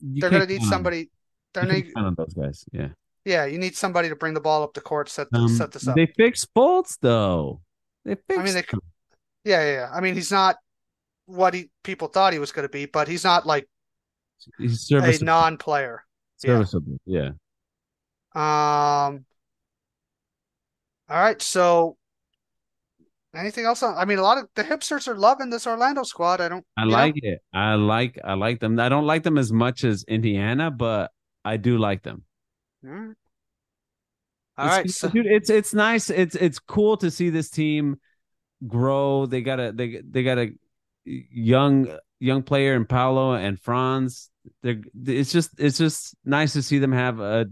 [0.00, 1.10] They're going to need somebody.
[1.54, 2.64] They're can't count on those guys.
[2.70, 2.88] Yeah.
[3.24, 5.88] yeah, you need somebody to bring the ball up the court, set Um, set this
[5.88, 5.96] up.
[5.96, 7.62] they fixed bolts though.
[8.04, 8.38] They fixed.
[8.38, 8.64] I mean, they.
[9.46, 9.90] Yeah, yeah, yeah.
[9.94, 10.56] I mean, he's not
[11.26, 13.68] what he people thought he was going to be, but he's not like
[14.58, 16.02] he's a non-player.
[16.42, 16.48] yeah.
[16.64, 16.98] serviceable.
[17.06, 17.30] Yeah.
[18.34, 19.24] Um.
[21.08, 21.96] All right, so
[23.36, 23.84] anything else?
[23.84, 26.40] On, I mean, a lot of the hipsters are loving this Orlando squad.
[26.40, 26.66] I don't.
[26.76, 26.96] I you know?
[26.96, 27.38] like it.
[27.54, 28.18] I like.
[28.24, 28.80] I like them.
[28.80, 31.12] I don't like them as much as Indiana, but
[31.44, 32.24] I do like them.
[32.84, 33.14] All right.
[34.58, 36.10] All It's- right, so dude, it's it's nice.
[36.10, 38.00] It's it's cool to see this team
[38.66, 39.26] grow.
[39.26, 40.52] They got a they they got a
[41.04, 41.88] young
[42.18, 44.30] young player in Paolo and Franz.
[44.62, 47.46] They're it's just it's just nice to see them have a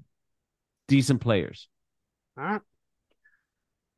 [0.88, 1.68] decent players.
[2.36, 2.60] all right.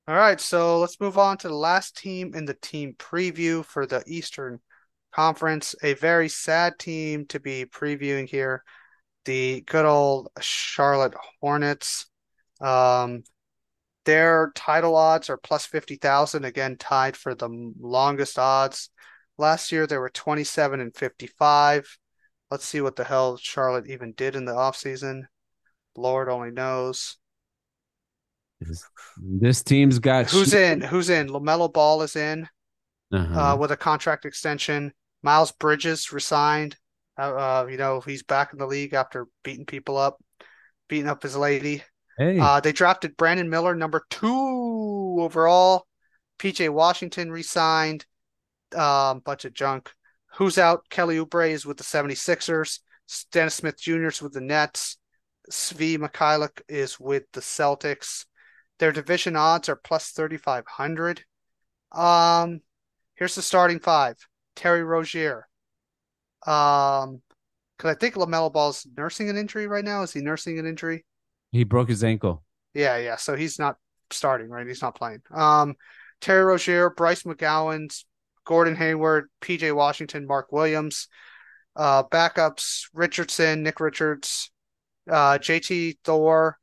[0.09, 3.87] All right, so let's move on to the last team in the team preview for
[3.87, 4.61] the Eastern
[5.13, 5.75] Conference.
[5.83, 8.63] A very sad team to be previewing here.
[9.25, 12.07] The good old Charlotte Hornets.
[12.61, 13.25] Um,
[14.07, 17.49] their title odds are plus 50,000, again, tied for the
[17.79, 18.89] longest odds.
[19.37, 21.99] Last year, they were 27 and 55.
[22.51, 25.25] Let's see what the hell Charlotte even did in the offseason.
[25.97, 27.19] Lord only knows.
[29.19, 30.81] This, team's got Who's shoot- in?
[30.81, 31.29] Who's in?
[31.29, 32.49] LaMelo Ball is in
[33.13, 33.41] Uh-huh.
[33.53, 34.93] uh, with a contract extension.
[35.23, 36.77] Miles Bridges resigned.
[37.19, 40.23] Uh, uh, you know, he's back in the league after beating people up,
[40.89, 41.83] beating up his lady.
[42.19, 45.87] Hey, Uh, they drafted Brandon Miller, number two overall.
[46.39, 48.07] PJ Washington re-signed.
[48.75, 49.93] Um, bunch of junk.
[50.37, 50.89] Who's out?
[50.91, 52.81] Kelly Oubre is with the 76ers.
[53.33, 54.09] Dennis Smith Jr.
[54.09, 54.99] is with the Nets.
[55.51, 58.27] Svi Mykhailiuk is with the Celtics.
[58.79, 61.25] Their division odds are plus 3,500.
[61.93, 62.61] Um,
[63.15, 64.17] here's the starting five.
[64.57, 65.49] Terry Rozier.
[66.47, 67.23] Um,
[67.77, 70.03] because I think LaMelo Ball's nursing an injury right now.
[70.03, 71.05] Is he nursing an injury?
[71.57, 72.45] He broke his ankle.
[72.75, 73.17] Yeah, yeah.
[73.17, 73.77] So he's not
[74.11, 74.67] starting, right?
[74.67, 75.23] He's not playing.
[75.31, 75.75] Um,
[76.21, 77.93] Terry Rozier, Bryce McGowan,
[78.45, 81.09] Gordon Hayward, PJ Washington, Mark Williams.
[81.75, 84.51] Uh, backups: Richardson, Nick Richards,
[85.11, 86.59] uh, JT Thor,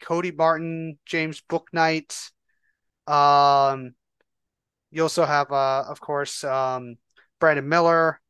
[0.00, 2.30] Cody Martin, James Bouknight.
[3.06, 3.94] Um,
[4.90, 6.96] you also have, uh, of course, um,
[7.40, 8.20] Brandon Miller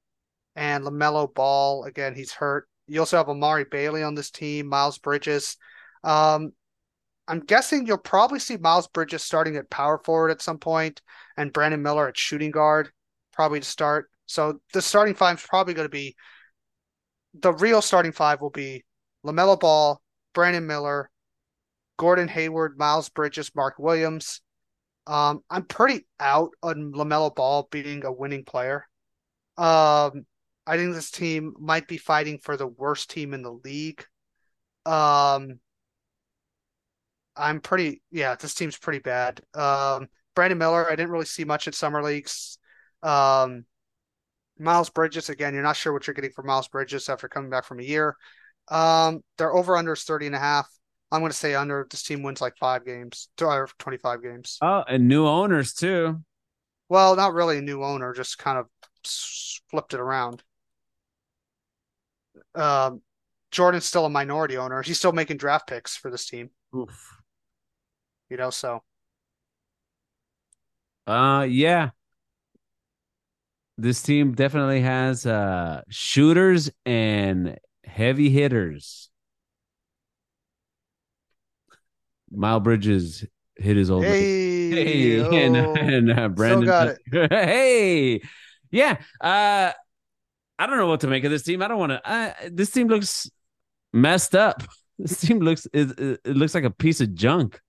[0.56, 1.84] and LaMelo Ball.
[1.84, 2.68] Again, he's hurt.
[2.86, 5.56] You also have Amari Bailey on this team, Miles Bridges.
[6.04, 6.52] Um,
[7.26, 11.02] I'm guessing you'll probably see Miles Bridges starting at power forward at some point
[11.36, 12.90] and Brandon Miller at shooting guard,
[13.32, 14.10] probably to start.
[14.26, 16.16] So the starting five is probably going to be
[17.34, 18.84] the real starting five will be
[19.24, 20.00] LaMelo Ball,
[20.34, 21.10] Brandon Miller,
[21.98, 24.40] Gordon Hayward, Miles Bridges, Mark Williams.
[25.06, 28.86] Um, I'm pretty out on LaMelo Ball being a winning player.
[29.56, 30.26] Um,
[30.66, 34.04] I think this team might be fighting for the worst team in the league.
[34.84, 35.60] Um,
[37.38, 39.40] I'm pretty, yeah, this team's pretty bad.
[39.54, 42.58] Um, Brandon Miller, I didn't really see much at summer leagues.
[43.02, 43.64] Um,
[44.58, 47.64] Miles Bridges, again, you're not sure what you're getting for Miles Bridges after coming back
[47.64, 48.16] from a year.
[48.68, 50.68] Um, their over under is 30 and a half.
[51.10, 51.86] I'm going to say under.
[51.90, 54.58] This team wins like five games, or 25 games.
[54.60, 56.22] Oh, and new owners too.
[56.88, 58.66] Well, not really a new owner, just kind of
[59.70, 60.42] flipped it around.
[62.54, 63.02] Um,
[63.50, 64.82] Jordan's still a minority owner.
[64.82, 67.17] He's still making draft picks for this team, Oof.
[68.30, 68.82] You know, so
[71.06, 71.90] Uh, yeah.
[73.76, 79.10] This team definitely has uh shooters and heavy hitters.
[82.30, 83.24] Mile Bridges
[83.56, 84.04] hit his old.
[84.04, 86.66] hey, Hey, oh, and, and uh, Brandon.
[86.66, 86.96] got
[87.30, 88.20] hey,
[88.70, 88.98] yeah.
[89.20, 89.72] Uh,
[90.58, 91.62] I don't know what to make of this team.
[91.62, 92.08] I don't want to.
[92.10, 93.30] Uh, this team looks
[93.92, 94.62] messed up.
[95.00, 97.60] This team looks it it looks like a piece of junk.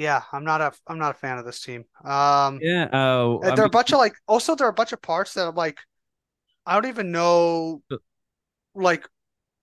[0.00, 1.84] Yeah, I'm not a I'm not a fan of this team.
[2.04, 2.88] Um, Yeah.
[2.90, 5.02] Uh, I there are mean, a bunch of like also there are a bunch of
[5.02, 5.78] parts that I'm like
[6.64, 7.82] I don't even know
[8.74, 9.06] like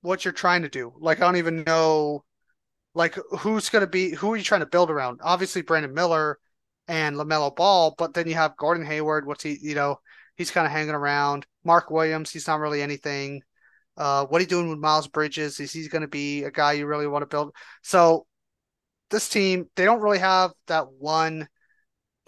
[0.01, 0.93] what you're trying to do.
[0.99, 2.23] Like I don't even know
[2.93, 5.21] like who's gonna be who are you trying to build around?
[5.23, 6.37] Obviously Brandon Miller
[6.87, 9.99] and LaMelo Ball, but then you have Gordon Hayward, what's he you know,
[10.35, 11.47] he's kind of hanging around.
[11.63, 13.41] Mark Williams, he's not really anything.
[13.97, 15.59] Uh, what are you doing with Miles Bridges?
[15.59, 17.55] Is he going to be a guy you really want to build?
[17.81, 18.26] So
[19.09, 21.47] this team, they don't really have that one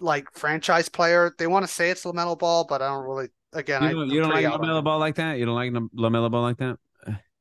[0.00, 1.32] like franchise player.
[1.38, 3.28] They want to say it's LaMelo Ball, but I don't really.
[3.52, 4.84] Again, You I, don't, I'm you don't like LaMelo.
[4.84, 5.38] Ball like that?
[5.38, 6.78] You don't like LaMelo Ball like that?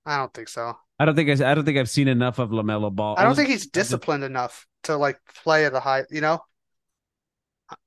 [0.06, 0.76] I don't think so.
[0.98, 3.16] I don't think I, I don't think I've seen enough of LaMelo Ball.
[3.18, 6.06] I don't think he's disciplined enough to like play at a high.
[6.10, 6.40] You know.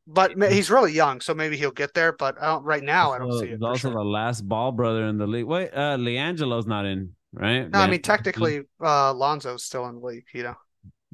[0.07, 2.13] But he's really young, so maybe he'll get there.
[2.13, 3.51] But I don't, right now, I don't see it.
[3.51, 3.93] he's also sure.
[3.93, 5.47] the last ball brother in the league.
[5.47, 7.69] Wait, uh, LiAngelo's not in, right?
[7.69, 10.27] No, I mean technically, uh, Lonzo's still in the league.
[10.33, 10.55] You know.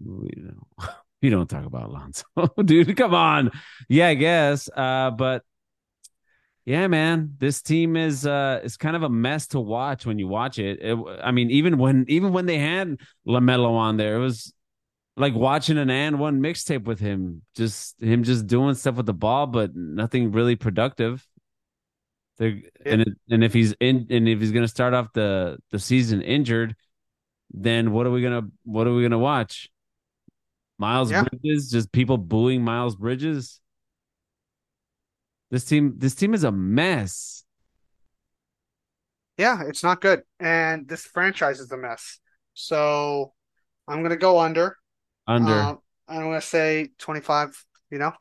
[0.05, 0.67] We don't,
[1.23, 2.25] we don't talk about Lonzo,
[2.65, 2.97] dude.
[2.97, 3.51] Come on,
[3.89, 4.69] yeah, I guess.
[4.75, 5.43] Uh, but
[6.69, 10.29] yeah, man, this team is uh is kind of a mess to watch when you
[10.29, 10.81] watch it.
[10.83, 10.99] it.
[11.23, 14.53] I mean, even when even when they had LaMelo on there, it was
[15.17, 19.15] like watching an and one mixtape with him, just him just doing stuff with the
[19.15, 21.27] ball, but nothing really productive.
[22.37, 25.79] They're, and it, and if he's in and if he's gonna start off the the
[25.79, 26.77] season injured,
[27.51, 29.71] then what are we gonna what are we gonna watch?
[30.79, 31.25] Miles Yeah.
[31.25, 33.61] Bridges, just people booing Miles Bridges.
[35.51, 37.45] This team, this team is a mess.
[39.37, 42.19] Yeah, it's not good, and this franchise is a mess.
[42.55, 43.35] So
[43.87, 44.77] I'm gonna go under.
[45.27, 47.65] Under Um, I'm gonna say 25.
[47.91, 48.13] You know,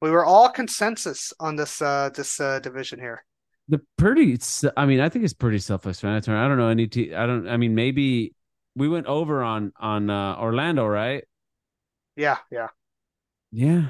[0.00, 3.24] we were all consensus on this uh this uh division here.
[3.68, 4.38] the pretty,
[4.76, 6.36] I mean, I think it's pretty self-explanatory.
[6.38, 7.14] I don't know any team.
[7.16, 7.48] I don't.
[7.48, 8.34] I mean, maybe
[8.76, 11.24] we went over on on uh, Orlando, right?
[12.16, 12.68] Yeah, yeah,
[13.50, 13.88] Yeah,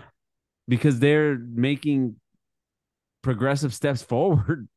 [0.69, 2.17] because they're making
[3.23, 4.69] progressive steps forward.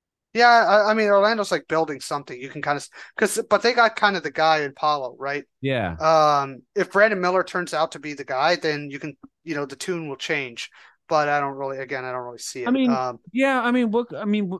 [0.34, 0.48] yeah.
[0.68, 2.40] I, I mean, Orlando's like building something.
[2.40, 5.44] You can kind of because, but they got kind of the guy in Paolo, right?
[5.60, 9.54] Yeah, Um, if Brandon Miller turns out to be the guy, then you can, you
[9.54, 10.70] know, the tune will change.
[11.08, 12.68] But I don't really, again, I don't really see it.
[12.68, 13.60] I mean, um, yeah.
[13.60, 14.14] I mean, what?
[14.14, 14.52] I mean,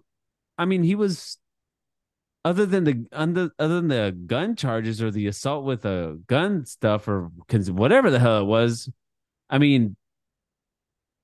[0.57, 1.39] I mean, he was
[2.45, 6.65] other than the under other than the gun charges or the assault with a gun
[6.65, 7.31] stuff or
[7.69, 8.91] whatever the hell it was.
[9.51, 9.97] I mean,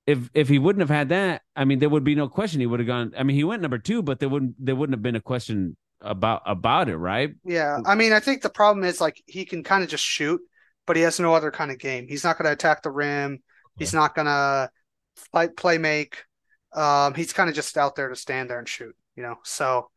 [0.05, 2.67] if if he wouldn't have had that, I mean, there would be no question he
[2.67, 3.13] would have gone.
[3.17, 5.77] I mean, he went number two, but there wouldn't there wouldn't have been a question
[6.01, 7.31] about about it, right?
[7.43, 10.41] yeah, I mean, I think the problem is like he can kind of just shoot,
[10.85, 12.07] but he has no other kind of game.
[12.07, 13.41] He's not going to attack the rim.
[13.77, 14.69] He's not going to
[15.31, 16.23] play play make.
[16.73, 19.35] Um, he's kind of just out there to stand there and shoot, you know.
[19.43, 19.89] So,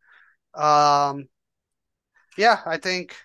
[0.58, 1.28] um,
[2.36, 3.16] yeah, I think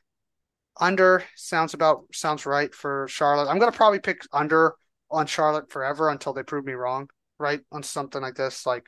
[0.79, 3.49] under sounds about sounds right for Charlotte.
[3.49, 4.75] I'm gonna probably pick under
[5.11, 7.09] on Charlotte forever until they prove me wrong,
[7.39, 7.61] right?
[7.71, 8.85] On something like this, like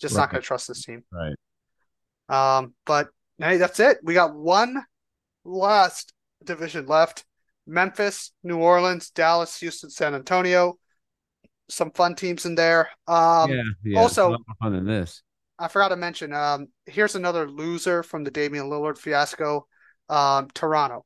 [0.00, 1.04] just not gonna trust this team.
[1.10, 1.34] Right.
[2.28, 3.98] Um, but hey, that's it.
[4.02, 4.82] We got one
[5.44, 6.12] last
[6.44, 7.24] division left.
[7.66, 10.78] Memphis, New Orleans, Dallas, Houston, San Antonio.
[11.68, 12.90] Some fun teams in there.
[13.06, 13.98] Um, yeah, yeah.
[14.00, 15.22] also- it's a lot more fun than this.
[15.62, 19.68] I forgot to mention, um, here's another loser from the Damian Lillard fiasco.
[20.08, 21.04] Um, Toronto.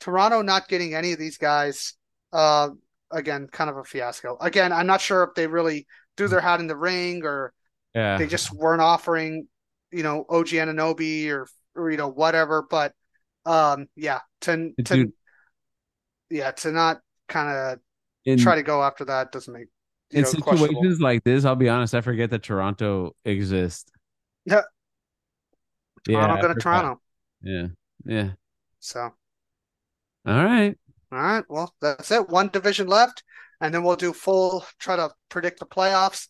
[0.00, 1.92] Toronto not getting any of these guys.
[2.32, 2.70] Uh,
[3.10, 4.38] again, kind of a fiasco.
[4.40, 5.86] Again, I'm not sure if they really
[6.16, 7.52] threw their hat in the ring or
[7.94, 9.48] Yeah, they just weren't offering,
[9.92, 11.46] you know, OG Anunoby or
[11.76, 12.66] or you know whatever.
[12.68, 12.94] But
[13.44, 15.12] um, yeah, to to Dude.
[16.30, 17.78] yeah to not kind
[18.28, 19.68] of try to go after that doesn't make
[20.10, 23.90] in know situations like this, I'll be honest, I forget that Toronto exists.
[24.44, 24.62] Yeah.
[26.08, 26.60] yeah, Toronto going to.
[26.60, 27.00] Toronto.
[27.42, 27.66] Yeah,
[28.04, 28.30] yeah.
[28.80, 29.00] So.
[30.26, 30.76] All right.
[31.12, 32.28] All right, well, that's it.
[32.28, 33.24] One division left,
[33.60, 36.28] and then we'll do full try to predict the playoffs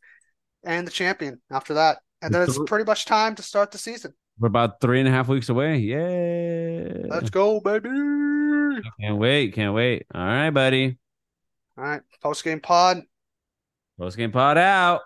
[0.65, 1.99] and the champion after that.
[2.23, 4.13] And then it's pretty much time to start the season.
[4.39, 5.79] We're about three and a half weeks away.
[5.79, 7.07] Yeah.
[7.09, 7.91] Let's go, baby.
[9.01, 9.55] Can't wait.
[9.55, 10.07] Can't wait.
[10.15, 10.99] All right, buddy.
[11.77, 12.03] All right.
[12.23, 13.03] post game pod.
[14.01, 15.03] Post game pod out.